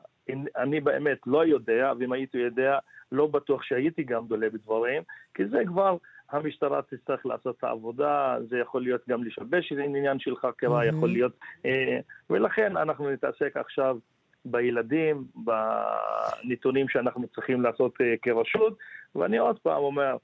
[0.56, 2.78] אני באמת לא יודע, ואם הייתי יודע,
[3.12, 5.02] לא בטוח שהייתי גם דולה בדברים,
[5.34, 5.96] כי זה כבר...
[6.30, 10.86] המשטרה תצטרך לעשות את העבודה, זה יכול להיות גם לשבש את העניין של חקירה, mm-hmm.
[10.96, 11.32] יכול להיות...
[11.66, 11.98] אה,
[12.30, 13.98] ולכן אנחנו נתעסק עכשיו
[14.44, 18.78] בילדים, בנתונים שאנחנו צריכים לעשות אה, כרשות,
[19.14, 20.16] ואני עוד פעם אומר,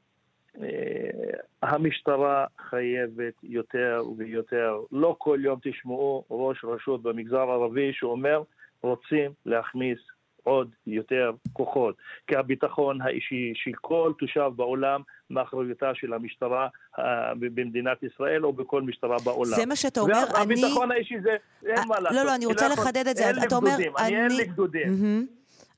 [0.60, 4.80] אה, המשטרה חייבת יותר ויותר.
[4.92, 8.42] לא כל יום תשמעו ראש רשות במגזר הערבי שאומר
[8.82, 9.98] רוצים להכניס
[10.44, 11.94] עוד יותר כוחות.
[12.26, 17.00] כי הביטחון האישי של כל תושב בעולם מאחריותה של המשטרה uh,
[17.34, 19.56] במדינת ישראל או בכל משטרה בעולם.
[19.56, 20.54] זה מה שאתה אומר, אני...
[20.54, 21.36] והביטחון האישי זה,
[21.66, 22.16] אין אה, מה לעשות.
[22.16, 23.30] לא, לא, אני רוצה לחדד את זה.
[23.46, 24.16] אתה אומר, אני...
[24.16, 24.88] אין לי גדודים.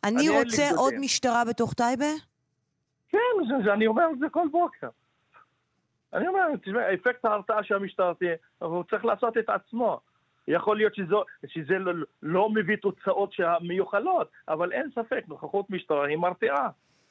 [0.04, 2.12] אני רוצה עוד משטרה בתוך טייבה?
[3.08, 3.18] כן,
[3.72, 4.88] אני אומר את זה כל בוקר.
[6.14, 10.00] אני אומר, תשמע, אפקט ההרתעה שהמשטרה תהיה, הוא צריך לעשות את עצמו.
[10.49, 11.92] יכול להיות שזו, שזה לא,
[12.22, 16.68] לא מביא תוצאות מיוחלות, אבל אין ספק, נוכחות משטרה היא מרתיעה.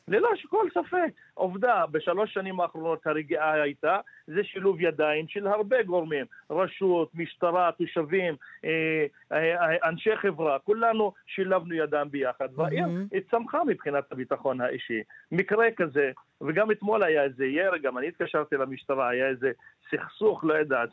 [0.07, 1.13] ללא כל ספק.
[1.33, 8.35] עובדה, בשלוש שנים האחרונות הרגיעה הייתה, זה שילוב ידיים של הרבה גורמים, רשות, משטרה, תושבים,
[8.65, 13.31] אה, אה, אנשי חברה, כולנו שילבנו ידיים ביחד, והעיר mm-hmm.
[13.31, 15.01] צמחה מבחינת הביטחון האישי.
[15.31, 19.51] מקרה כזה, וגם אתמול היה איזה ירי, גם אני התקשרתי למשטרה, היה איזה
[19.91, 20.89] סכסוך, לא יודעת,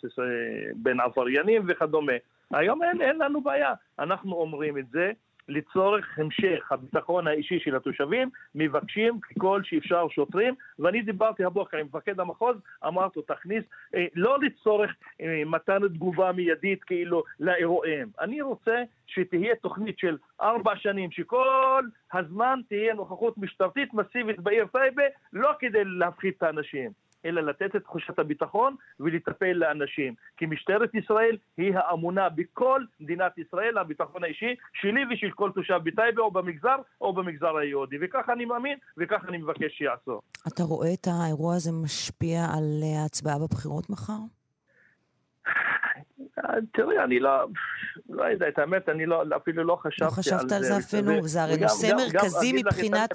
[0.74, 2.12] בין עבריינים וכדומה.
[2.52, 5.12] היום אין, אין לנו בעיה, אנחנו אומרים את זה.
[5.48, 12.20] לצורך המשך הביטחון האישי של התושבים, מבקשים ככל שאפשר שוטרים, ואני דיברתי הבוקר עם מפקד
[12.20, 13.64] המחוז, אמרתי לו, תכניס,
[13.94, 14.90] אה, לא לצורך
[15.20, 18.08] אה, מתן תגובה מיידית כאילו לאירועים.
[18.20, 21.80] אני רוצה שתהיה תוכנית של ארבע שנים, שכל
[22.12, 26.90] הזמן תהיה נוכחות משטרתית מסיבית בעיר טייבה, לא כדי להפחית את האנשים.
[27.24, 30.14] אלא לתת את תחושת הביטחון ולטפל לאנשים.
[30.36, 36.22] כי משטרת ישראל היא האמונה בכל מדינת ישראל, הביטחון האישי שלי ושל כל תושב בטייבה
[36.22, 37.96] או במגזר או במגזר היהודי.
[38.00, 40.20] וכך אני מאמין וכך אני מבקש שיעשו.
[40.48, 44.41] אתה רואה את האירוע הזה משפיע על ההצבעה בבחירות מחר?
[46.72, 47.46] תראי, אני לא,
[48.08, 50.30] לא יודע, את האמת, אני לא, אפילו לא חשבתי על זה.
[50.30, 53.10] לא חשבת על זה אפילו, זה הרי נושא מרכזי מבחינת...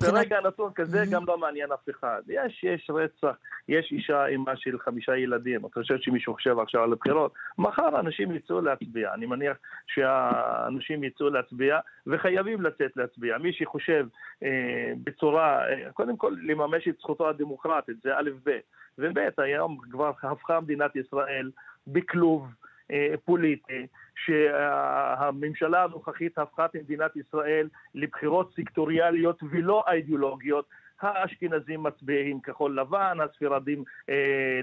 [0.00, 2.22] ברגע נתון כזה גם לא מעניין אף אחד.
[2.28, 3.36] יש, יש רצח,
[3.68, 5.66] יש אישה אימה של חמישה ילדים.
[5.66, 7.32] את חושבת שמישהו חושב עכשיו על הבחירות?
[7.58, 9.14] מחר אנשים יצאו להצביע.
[9.14, 13.38] אני מניח שהאנשים יצאו להצביע, וחייבים לצאת להצביע.
[13.38, 14.06] מי שחושב
[14.42, 18.58] אה, בצורה, אה, קודם כל לממש את זכותו הדמוקרטית, זה א' ב'.
[18.98, 21.50] וב' היום כבר הפכה מדינת ישראל
[21.86, 22.46] בכלוב
[22.90, 23.86] אה, פוליטי,
[24.24, 30.66] שהממשלה הנוכחית הפכה את מדינת ישראל לבחירות סקטוריאליות ולא אידיאולוגיות.
[31.00, 34.14] האשכנזים מצביעים כחול לבן, הספרדים אה,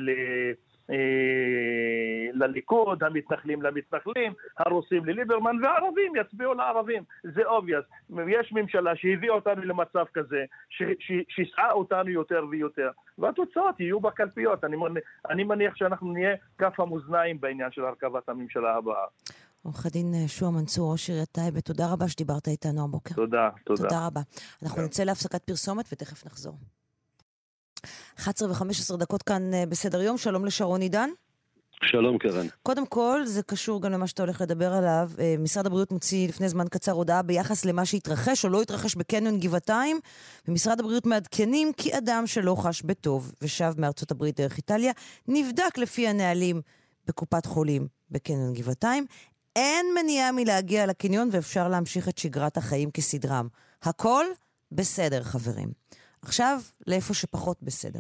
[0.09, 0.51] אה,
[2.34, 7.04] לליכוד, המתנחלים למתנחלים, הרוסים לליברמן, והערבים יצביעו לערבים.
[7.24, 7.86] זה obvious.
[8.28, 14.64] יש ממשלה שהביאה אותנו למצב כזה, ששיסעה אותנו יותר ויותר, והתוצאות יהיו בקלפיות.
[14.64, 14.78] אני,
[15.30, 19.06] אני מניח שאנחנו נהיה כף המאזניים בעניין של הרכבת הממשלה הבאה.
[19.64, 23.16] עורך הדין אה, שועה מנצור, ראש עיריית טייבה, תודה רבה שדיברת איתנו הבוקר.
[23.16, 23.84] תודה, תודה.
[23.84, 24.22] תודה רבה.
[24.64, 26.58] אנחנו נצא להפסקת פרסומת ותכף נחזור.
[28.20, 31.10] 11 ו-15 דקות כאן אה, בסדר יום, שלום לשרון עידן.
[31.84, 32.48] שלום קרן.
[32.64, 35.12] קודם כל, זה קשור גם למה שאתה הולך לדבר עליו.
[35.20, 39.40] אה, משרד הבריאות מוציא לפני זמן קצר הודעה ביחס למה שהתרחש או לא התרחש בקניון
[39.40, 40.00] גבעתיים,
[40.48, 44.92] ומשרד הבריאות מעדכנים כי אדם שלא חש בטוב ושב מארצות הברית דרך איטליה,
[45.28, 46.62] נבדק לפי הנהלים
[47.08, 49.06] בקופת חולים בקניון גבעתיים.
[49.56, 53.48] אין מניעה מלהגיע לקניון ואפשר להמשיך את שגרת החיים כסדרם.
[53.84, 54.26] הכל
[54.72, 55.72] בסדר, חברים.
[56.22, 56.57] עכשיו,
[56.88, 57.99] לאיפה שפחות בסדר.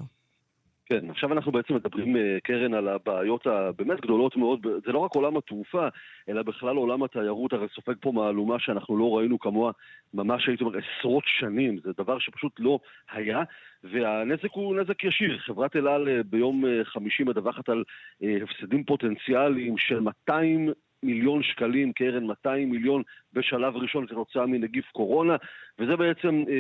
[0.89, 5.15] כן, עכשיו אנחנו בעצם מדברים, אה, קרן, על הבעיות הבאמת גדולות מאוד, זה לא רק
[5.15, 5.87] עולם התעופה,
[6.29, 9.71] אלא בכלל עולם התיירות, הרי סופג פה מהלומה שאנחנו לא ראינו כמוה
[10.13, 12.79] ממש, הייתי אומר, עשרות שנים, זה דבר שפשוט לא
[13.11, 13.43] היה,
[13.83, 15.37] והנזק הוא נזק ישיר.
[15.37, 17.83] חברת אל על אה, ביום אה, חמישי מדווחת על
[18.21, 20.69] הפסדים פוטנציאליים של 200
[21.03, 23.03] מיליון שקלים, קרן 200 מיליון
[23.37, 25.35] בשלב ראשון כתוצאה מנגיף קורונה,
[25.79, 26.53] וזה בעצם אה,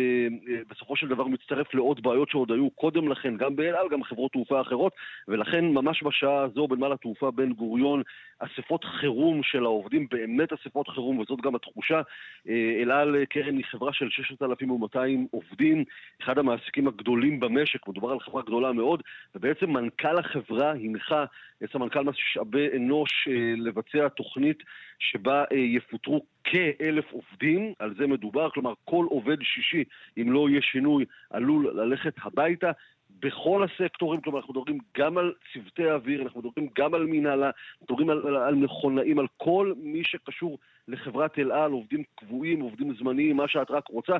[0.53, 4.03] אה, בסופו של דבר מצטרף לעוד בעיות שעוד היו קודם לכן, גם באל על, גם
[4.03, 4.93] חברות תעופה אחרות,
[5.27, 8.01] ולכן ממש בשעה הזו בנמל התעופה בן גוריון,
[8.39, 12.01] אספות חירום של העובדים, באמת אספות חירום, וזאת גם התחושה.
[12.49, 15.83] אה, אל על קרן היא חברה של 6,200 עובדים,
[16.21, 19.03] אחד המעסיקים הגדולים במשק, מדובר על חברה גדולה מאוד,
[19.35, 21.25] ובעצם מנכ"ל החברה הנחה
[21.63, 24.63] את סמנכ"ל משאבי אנוש לבצע תוכנית
[24.99, 29.83] שבה יפוטרו כאלף עובדים, על זה מדובר, כלומר כל עובד שישי,
[30.17, 32.71] אם לא יהיה שינוי, עלול ללכת הביתה.
[33.19, 37.49] בכל הסקטורים, כלומר אנחנו מדברים גם על צוותי אוויר, אנחנו מדברים גם על מנהלה,
[37.81, 42.95] מדברים על, על, על מכונאים, על כל מי שקשור לחברת אל על, עובדים קבועים, עובדים
[42.95, 44.17] זמניים, מה שאת רק רוצה,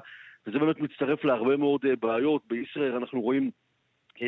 [0.47, 2.41] וזה באמת מצטרף להרבה מאוד אה, בעיות.
[2.47, 3.51] בישראל אנחנו רואים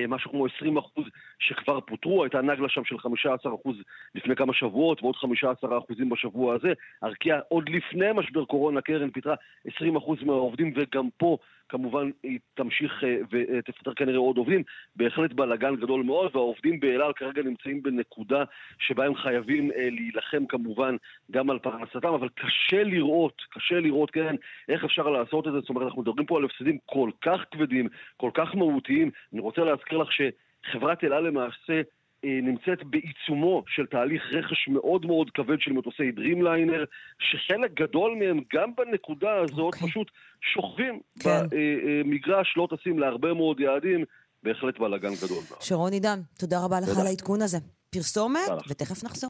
[0.08, 1.06] משהו כמו 20 אחוז
[1.40, 3.78] שכבר פוטרו, הייתה נגלה שם של 15 אחוז
[4.16, 6.74] לפני כמה שבועות ועוד 15 אחוזים בשבוע הזה.
[7.04, 9.36] ארקיע עוד לפני משבר קורונה, קרן פיטרה
[9.76, 11.38] 20 אחוז מהעובדים וגם פה
[11.70, 14.64] כמובן היא תמשיך אה, ותפטר כנראה עוד עובדים.
[14.96, 18.44] בהחלט בלאגן גדול מאוד, והעובדים באל על כרגע נמצאים בנקודה
[18.80, 20.96] שבה הם חייבים אה, להילחם כמובן
[21.32, 24.36] גם על פרנסתם, אבל קשה לראות, קשה לראות, כן,
[24.70, 25.60] איך אפשר לעשות את זה.
[25.60, 29.12] זאת אומרת, אנחנו מדברים פה על הפסדים כל כך כבדים, כל כך מהותיים.
[29.34, 31.82] אני רוצה להזכיר לך שחברת אל על למעשה אה,
[32.24, 36.84] נמצאת בעיצומו של תהליך רכש מאוד מאוד כבד של מטוסי דרימליינר,
[37.20, 39.78] שחלק גדול מהם, גם בנקודה הזאת, okay.
[39.78, 39.90] אוקיי.
[39.90, 40.12] פשוט
[40.54, 41.42] שוכבים כן.
[41.52, 44.06] במגרש, לא טסים להרבה מאוד יעדים,
[44.44, 45.44] בהחלט בלאגן גדול.
[45.60, 47.58] שרון עידן, תודה רבה לך על העדכון הזה.
[47.90, 49.30] פרסומת, ותכף נחזור.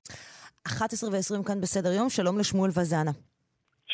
[0.67, 3.11] 11 ו-20 כאן בסדר יום, שלום לשמואל וזנה.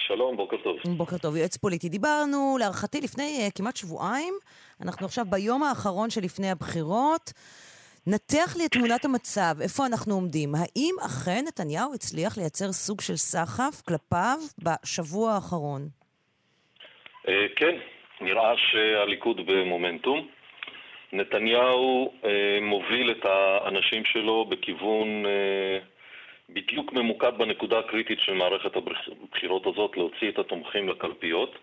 [0.08, 0.78] שלום, בוקר טוב.
[0.98, 1.89] בוקר טוב, יועץ פוליטי.
[1.89, 4.34] דיברנו, להערכתי, לפני uh, כמעט שבועיים,
[4.82, 7.34] אנחנו עכשיו ביום האחרון שלפני הבחירות.
[8.08, 10.49] נתח לי את תמונת המצב, איפה אנחנו עומדים.
[10.56, 15.82] האם אכן נתניהו הצליח לייצר סוג של סחף כלפיו בשבוע האחרון?
[17.28, 17.76] אה, כן,
[18.22, 20.28] נראה שהליכוד במומנטום.
[21.14, 25.80] נתניהו אה, מוביל את האנשים שלו בכיוון אה,
[26.49, 31.56] בדיוק ממוקד בנקודה הקריטית של מערכת הבחירות הזאת, להוציא את התומכים לקלפיות.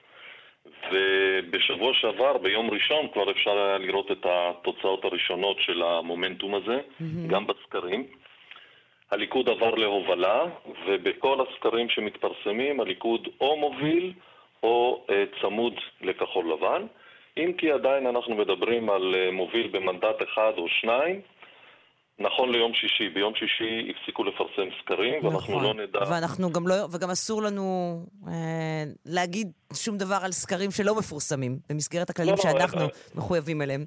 [0.93, 7.29] ובשבוע שעבר, ביום ראשון, כבר אפשר היה לראות את התוצאות הראשונות של המומנטום הזה, mm-hmm.
[7.29, 8.07] גם בסקרים.
[9.11, 10.43] הליכוד עבר להובלה,
[10.87, 14.13] ובכל הסקרים שמתפרסמים הליכוד או מוביל
[14.63, 16.87] או uh, צמוד לכחול לבן,
[17.37, 21.21] אם כי עדיין אנחנו מדברים על uh, מוביל במנדט אחד או שניים,
[22.19, 23.09] נכון ליום שישי.
[23.09, 25.35] ביום שישי הפסיקו לפרסם סקרים, נכון.
[25.35, 26.01] ואנחנו לא נדע...
[26.11, 27.97] ואנחנו גם לא, וגם אסור לנו
[28.29, 33.63] אה, להגיד שום דבר על סקרים שלא מפורסמים, במסגרת הכללים לא, לא שאנחנו לא, מחויבים
[33.63, 33.85] אליהם.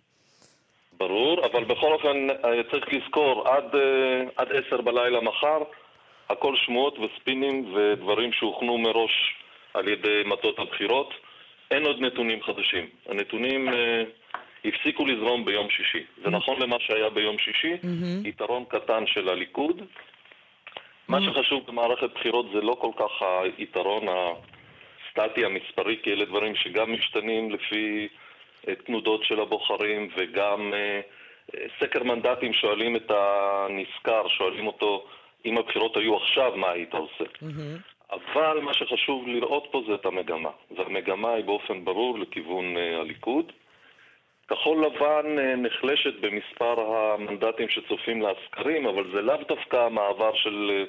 [0.97, 5.59] ברור, אבל בכל אופן אה, צריך לזכור, עד, אה, עד עשר בלילה מחר,
[6.29, 9.35] הכל שמועות וספינים ודברים שהוכנו מראש
[9.73, 11.13] על ידי מטות הבחירות.
[11.71, 12.89] אין עוד נתונים חדשים.
[13.09, 13.69] הנתונים...
[13.69, 14.03] אה,
[14.65, 16.03] הפסיקו לזרום ביום שישי.
[16.23, 17.73] זה נכון למה שהיה ביום שישי,
[18.23, 19.81] יתרון קטן של הליכוד.
[21.07, 23.25] מה שחשוב במערכת בחירות זה לא כל כך
[23.57, 28.07] היתרון הסטטי המספרי, כי אלה דברים שגם משתנים לפי
[28.67, 31.01] אה, תנודות של הבוחרים וגם אה,
[31.79, 35.05] סקר מנדטים שואלים את הנזכר, שואלים אותו
[35.45, 37.23] אם הבחירות היו עכשיו, מה היית עושה?
[38.11, 40.49] אבל מה שחשוב לראות פה זה את המגמה.
[40.77, 43.51] והמגמה היא באופן ברור לכיוון הליכוד.
[44.47, 50.83] כחול לבן אה, נחלשת במספר המנדטים שצופים לסקרים, אבל זה לאו דווקא המעבר של אה,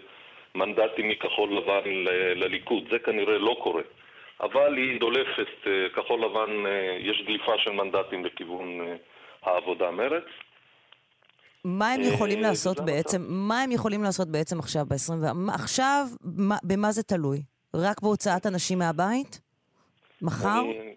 [0.55, 1.91] מנדטים מכחול לבן
[2.37, 3.83] לליכוד, זה כנראה לא קורה.
[4.41, 6.51] אבל היא דולפת, אה, כחול לבן,
[6.99, 8.81] יש דליפה של מנדטים לכיוון
[9.43, 10.25] העבודה מרץ.
[11.65, 15.55] מה הם יכולים לעשות בעצם, מה הם יכולים לעשות בעצם עכשיו, ב-20...
[15.55, 16.07] עכשיו,
[16.63, 17.43] במה זה תלוי?
[17.75, 19.41] רק בהוצאת אנשים מהבית?
[20.23, 20.61] מחר?
[20.61, 20.95] אני,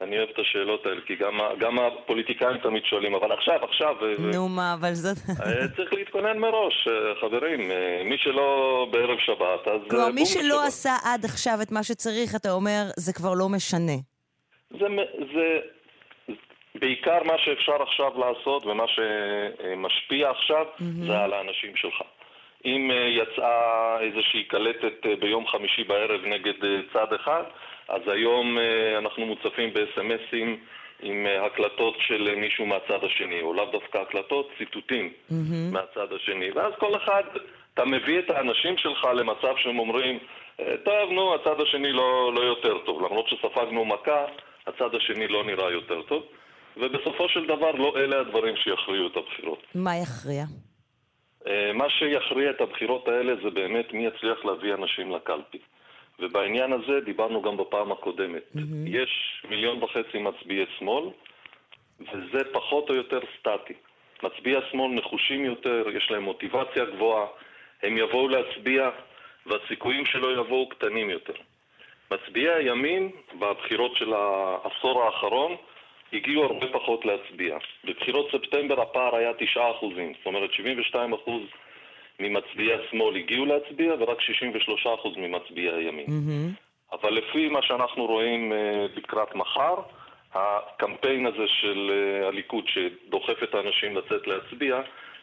[0.00, 3.96] אני אוהב את השאלות האלה, כי גם, גם הפוליטיקאים תמיד שואלים, אבל עכשיו, עכשיו...
[4.18, 5.16] נו, מה, אבל זאת...
[5.46, 7.70] אה, צריך להתכונן מראש, אה, חברים.
[7.70, 9.80] אה, מי שלא בערב שבת, אז...
[9.90, 10.66] כלומר, מי שלא שבת.
[10.66, 13.98] עשה עד עכשיו את מה שצריך, אתה אומר, זה כבר לא משנה.
[14.70, 14.86] זה...
[15.34, 15.58] זה...
[16.74, 21.06] בעיקר מה שאפשר עכשיו לעשות ומה שמשפיע עכשיו mm-hmm.
[21.06, 22.02] זה על האנשים שלך.
[22.64, 26.54] אם יצאה איזושהי קלטת ביום חמישי בערב נגד
[26.92, 27.42] צד אחד,
[27.88, 30.58] אז היום אה, אנחנו מוצפים בסמסים
[31.02, 35.34] עם אה, הקלטות של מישהו מהצד השני, או לאו דווקא הקלטות, ציטוטים mm-hmm.
[35.72, 36.50] מהצד השני.
[36.50, 37.22] ואז כל אחד,
[37.74, 40.18] אתה מביא את האנשים שלך למצב שהם אומרים,
[40.60, 43.02] אה, טוב, נו, הצד השני לא, לא יותר טוב.
[43.02, 44.24] למרות שספגנו מכה,
[44.66, 46.22] הצד השני לא נראה יותר טוב.
[46.76, 49.62] ובסופו של דבר לא אלה הדברים שיכריעו את הבחירות.
[49.74, 50.44] מה יכריע?
[51.46, 55.58] אה, מה שיכריע את הבחירות האלה זה באמת מי יצליח להביא אנשים לקלפי.
[56.18, 58.42] ובעניין הזה דיברנו גם בפעם הקודמת.
[58.56, 58.60] Mm-hmm.
[58.86, 61.04] יש מיליון וחצי מצביעי שמאל,
[62.00, 63.74] וזה פחות או יותר סטטי.
[64.22, 67.26] מצביעי השמאל נחושים יותר, יש להם מוטיבציה גבוהה,
[67.82, 68.90] הם יבואו להצביע,
[69.46, 71.34] והסיכויים שלא יבואו קטנים יותר.
[72.10, 75.56] מצביעי הימין, בבחירות של העשור האחרון,
[76.12, 77.58] הגיעו הרבה פחות להצביע.
[77.84, 79.36] בבחירות ספטמבר הפער היה 9%,
[80.18, 80.50] זאת אומרת
[80.94, 80.96] 72%
[82.20, 86.06] ממצביעי השמאל הגיעו להצביע ורק 63% ממצביעי הימין.
[86.06, 86.68] Mm-hmm.
[86.92, 89.74] אבל לפי מה שאנחנו רואים אה, לקראת מחר,
[90.34, 94.80] הקמפיין הזה של אה, הליכוד שדוחף את האנשים לצאת להצביע,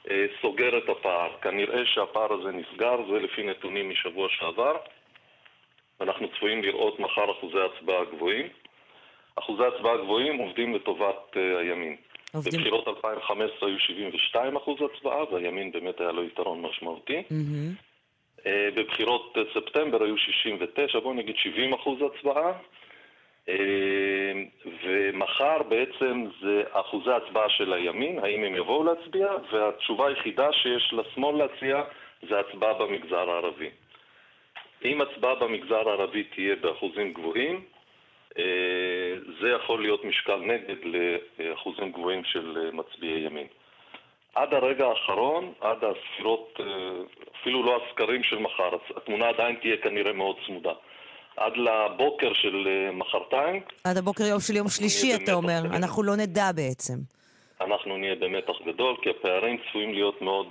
[0.09, 1.29] אה, סוגר את הפער.
[1.41, 4.77] כנראה שהפער הזה נסגר, זה לפי נתונים משבוע שעבר.
[6.01, 8.47] אנחנו צפויים לראות מחר אחוזי הצבעה גבוהים.
[9.35, 11.95] אחוזי הצבעה גבוהים עובדים לטובת הימין.
[12.35, 12.59] עובדים.
[12.59, 17.23] בבחירות 2015 היו 72 אחוז הצבעה, והימין באמת היה לו יתרון משמעותי.
[17.29, 18.49] Mm-hmm.
[18.75, 22.51] בבחירות uh, ספטמבר היו 69, בואו נגיד 70 אחוז הצבעה.
[23.45, 23.49] Uh,
[24.83, 31.37] ומחר בעצם זה אחוזי הצבעה של הימין, האם הם יבואו להצביע, והתשובה היחידה שיש לשמאל
[31.37, 31.83] להציע
[32.29, 33.69] זה הצבעה במגזר הערבי.
[34.85, 37.74] אם הצבעה במגזר הערבי תהיה באחוזים גבוהים, אה,
[39.41, 40.75] זה יכול להיות משקל נגד
[41.39, 43.47] לאחוזים גבוהים של אה, מצביעי ימין.
[44.35, 46.65] עד הרגע האחרון, עד הספירות, אה,
[47.41, 50.73] אפילו לא הסקרים של מחר, התמונה עדיין תהיה כנראה מאוד צמודה.
[51.37, 53.61] עד לבוקר של מחרתיים.
[53.83, 55.59] עד הבוקר יום של יום שלישי, אתה אומר.
[55.75, 56.93] אנחנו לא נדע בעצם.
[57.61, 60.47] אנחנו נהיה במתח גדול, כי הפערים צפויים להיות מאוד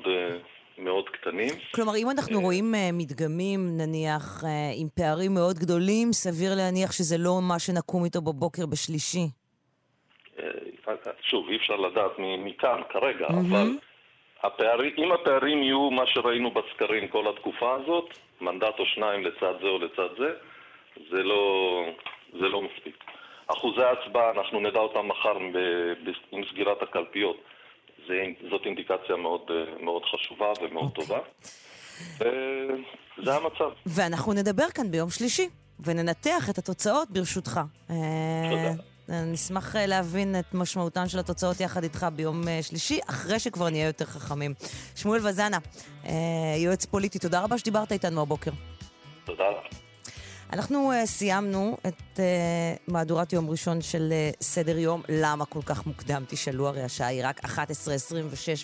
[1.24, 1.48] קטנים.
[1.74, 4.50] כלומר, אם אנחנו רואים אה, מדגמים, נניח, אה,
[4.80, 9.26] עם פערים מאוד גדולים, סביר להניח שזה לא מה שנקום איתו בבוקר בשלישי.
[10.38, 13.68] אה, שוב, אי אפשר לדעת מכאן כרגע, אבל
[14.42, 19.68] הפערים, אם הפערים יהיו מה שראינו בסקרים כל התקופה הזאת, מנדט או שניים לצד זה
[19.68, 20.30] או לצד זה,
[21.10, 21.42] זה לא,
[22.32, 23.04] זה לא מספיק.
[23.46, 25.36] אחוזי ההצבעה, אנחנו נדע אותם מחר
[26.32, 27.36] עם סגירת הקלפיות.
[28.08, 31.00] זה, זאת אינדיקציה מאוד, אה, מאוד חשובה ומאוד okay.
[31.00, 31.06] אוקיי.
[31.06, 31.20] טובה.
[33.18, 33.70] וזה המצב.
[33.86, 35.48] ואנחנו נדבר כאן ביום שלישי,
[35.80, 37.60] וננתח את התוצאות ברשותך.
[37.90, 37.96] אה,
[38.50, 38.82] תודה.
[39.08, 44.04] נשמח אה, להבין את משמעותן של התוצאות יחד איתך ביום שלישי, אחרי שכבר נהיה יותר
[44.04, 44.54] חכמים.
[44.96, 45.58] שמואל וזנה,
[46.64, 48.50] יועץ פוליטי, תודה רבה שדיברת איתנו הבוקר.
[49.24, 49.83] תודה לך.
[50.52, 52.20] אנחנו uh, סיימנו את uh,
[52.88, 55.02] מהדורת יום ראשון של uh, סדר יום.
[55.08, 56.24] למה כל כך מוקדם?
[56.28, 57.48] תשאלו, הרי השעה היא רק 11.26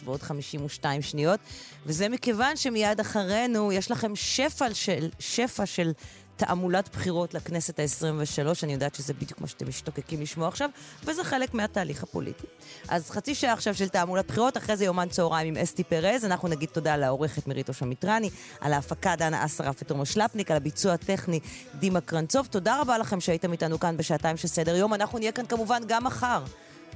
[0.05, 1.41] ועוד 52 שניות.
[1.87, 5.93] וזה מכיוון שמיד אחרינו יש לכם שפע של, שפע של
[6.41, 10.71] תעמולת בחירות לכנסת ה-23, אני יודעת שזה בדיוק מה שאתם משתוקקים לשמוע עכשיו,
[11.05, 12.47] וזה חלק מהתהליך הפוליטי.
[12.89, 16.49] אז חצי שעה עכשיו של תעמולת בחירות, אחרי זה יומן צהריים עם אסתי פרז, אנחנו
[16.49, 18.31] נגיד תודה לעורכת מירית אושמיטרני,
[18.61, 21.41] על ההפקה דנה אסרף ותומר שלפניק, על הביצוע הטכני
[21.75, 22.47] דימה קרנצוב.
[22.47, 24.95] תודה רבה לכם שהייתם איתנו כאן בשעתיים של סדר יום.
[24.95, 26.45] אנחנו נהיה כאן כמובן גם מחר,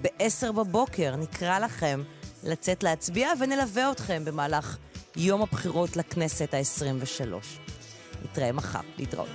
[0.03, 2.03] ב-10 בבוקר, נקרא לכם
[2.45, 4.77] לצאת להצביע ונלווה אתכם במהלך
[5.17, 7.64] יום הבחירות לכנסת ה-23.
[8.35, 9.29] נתראה מחר, להתראות.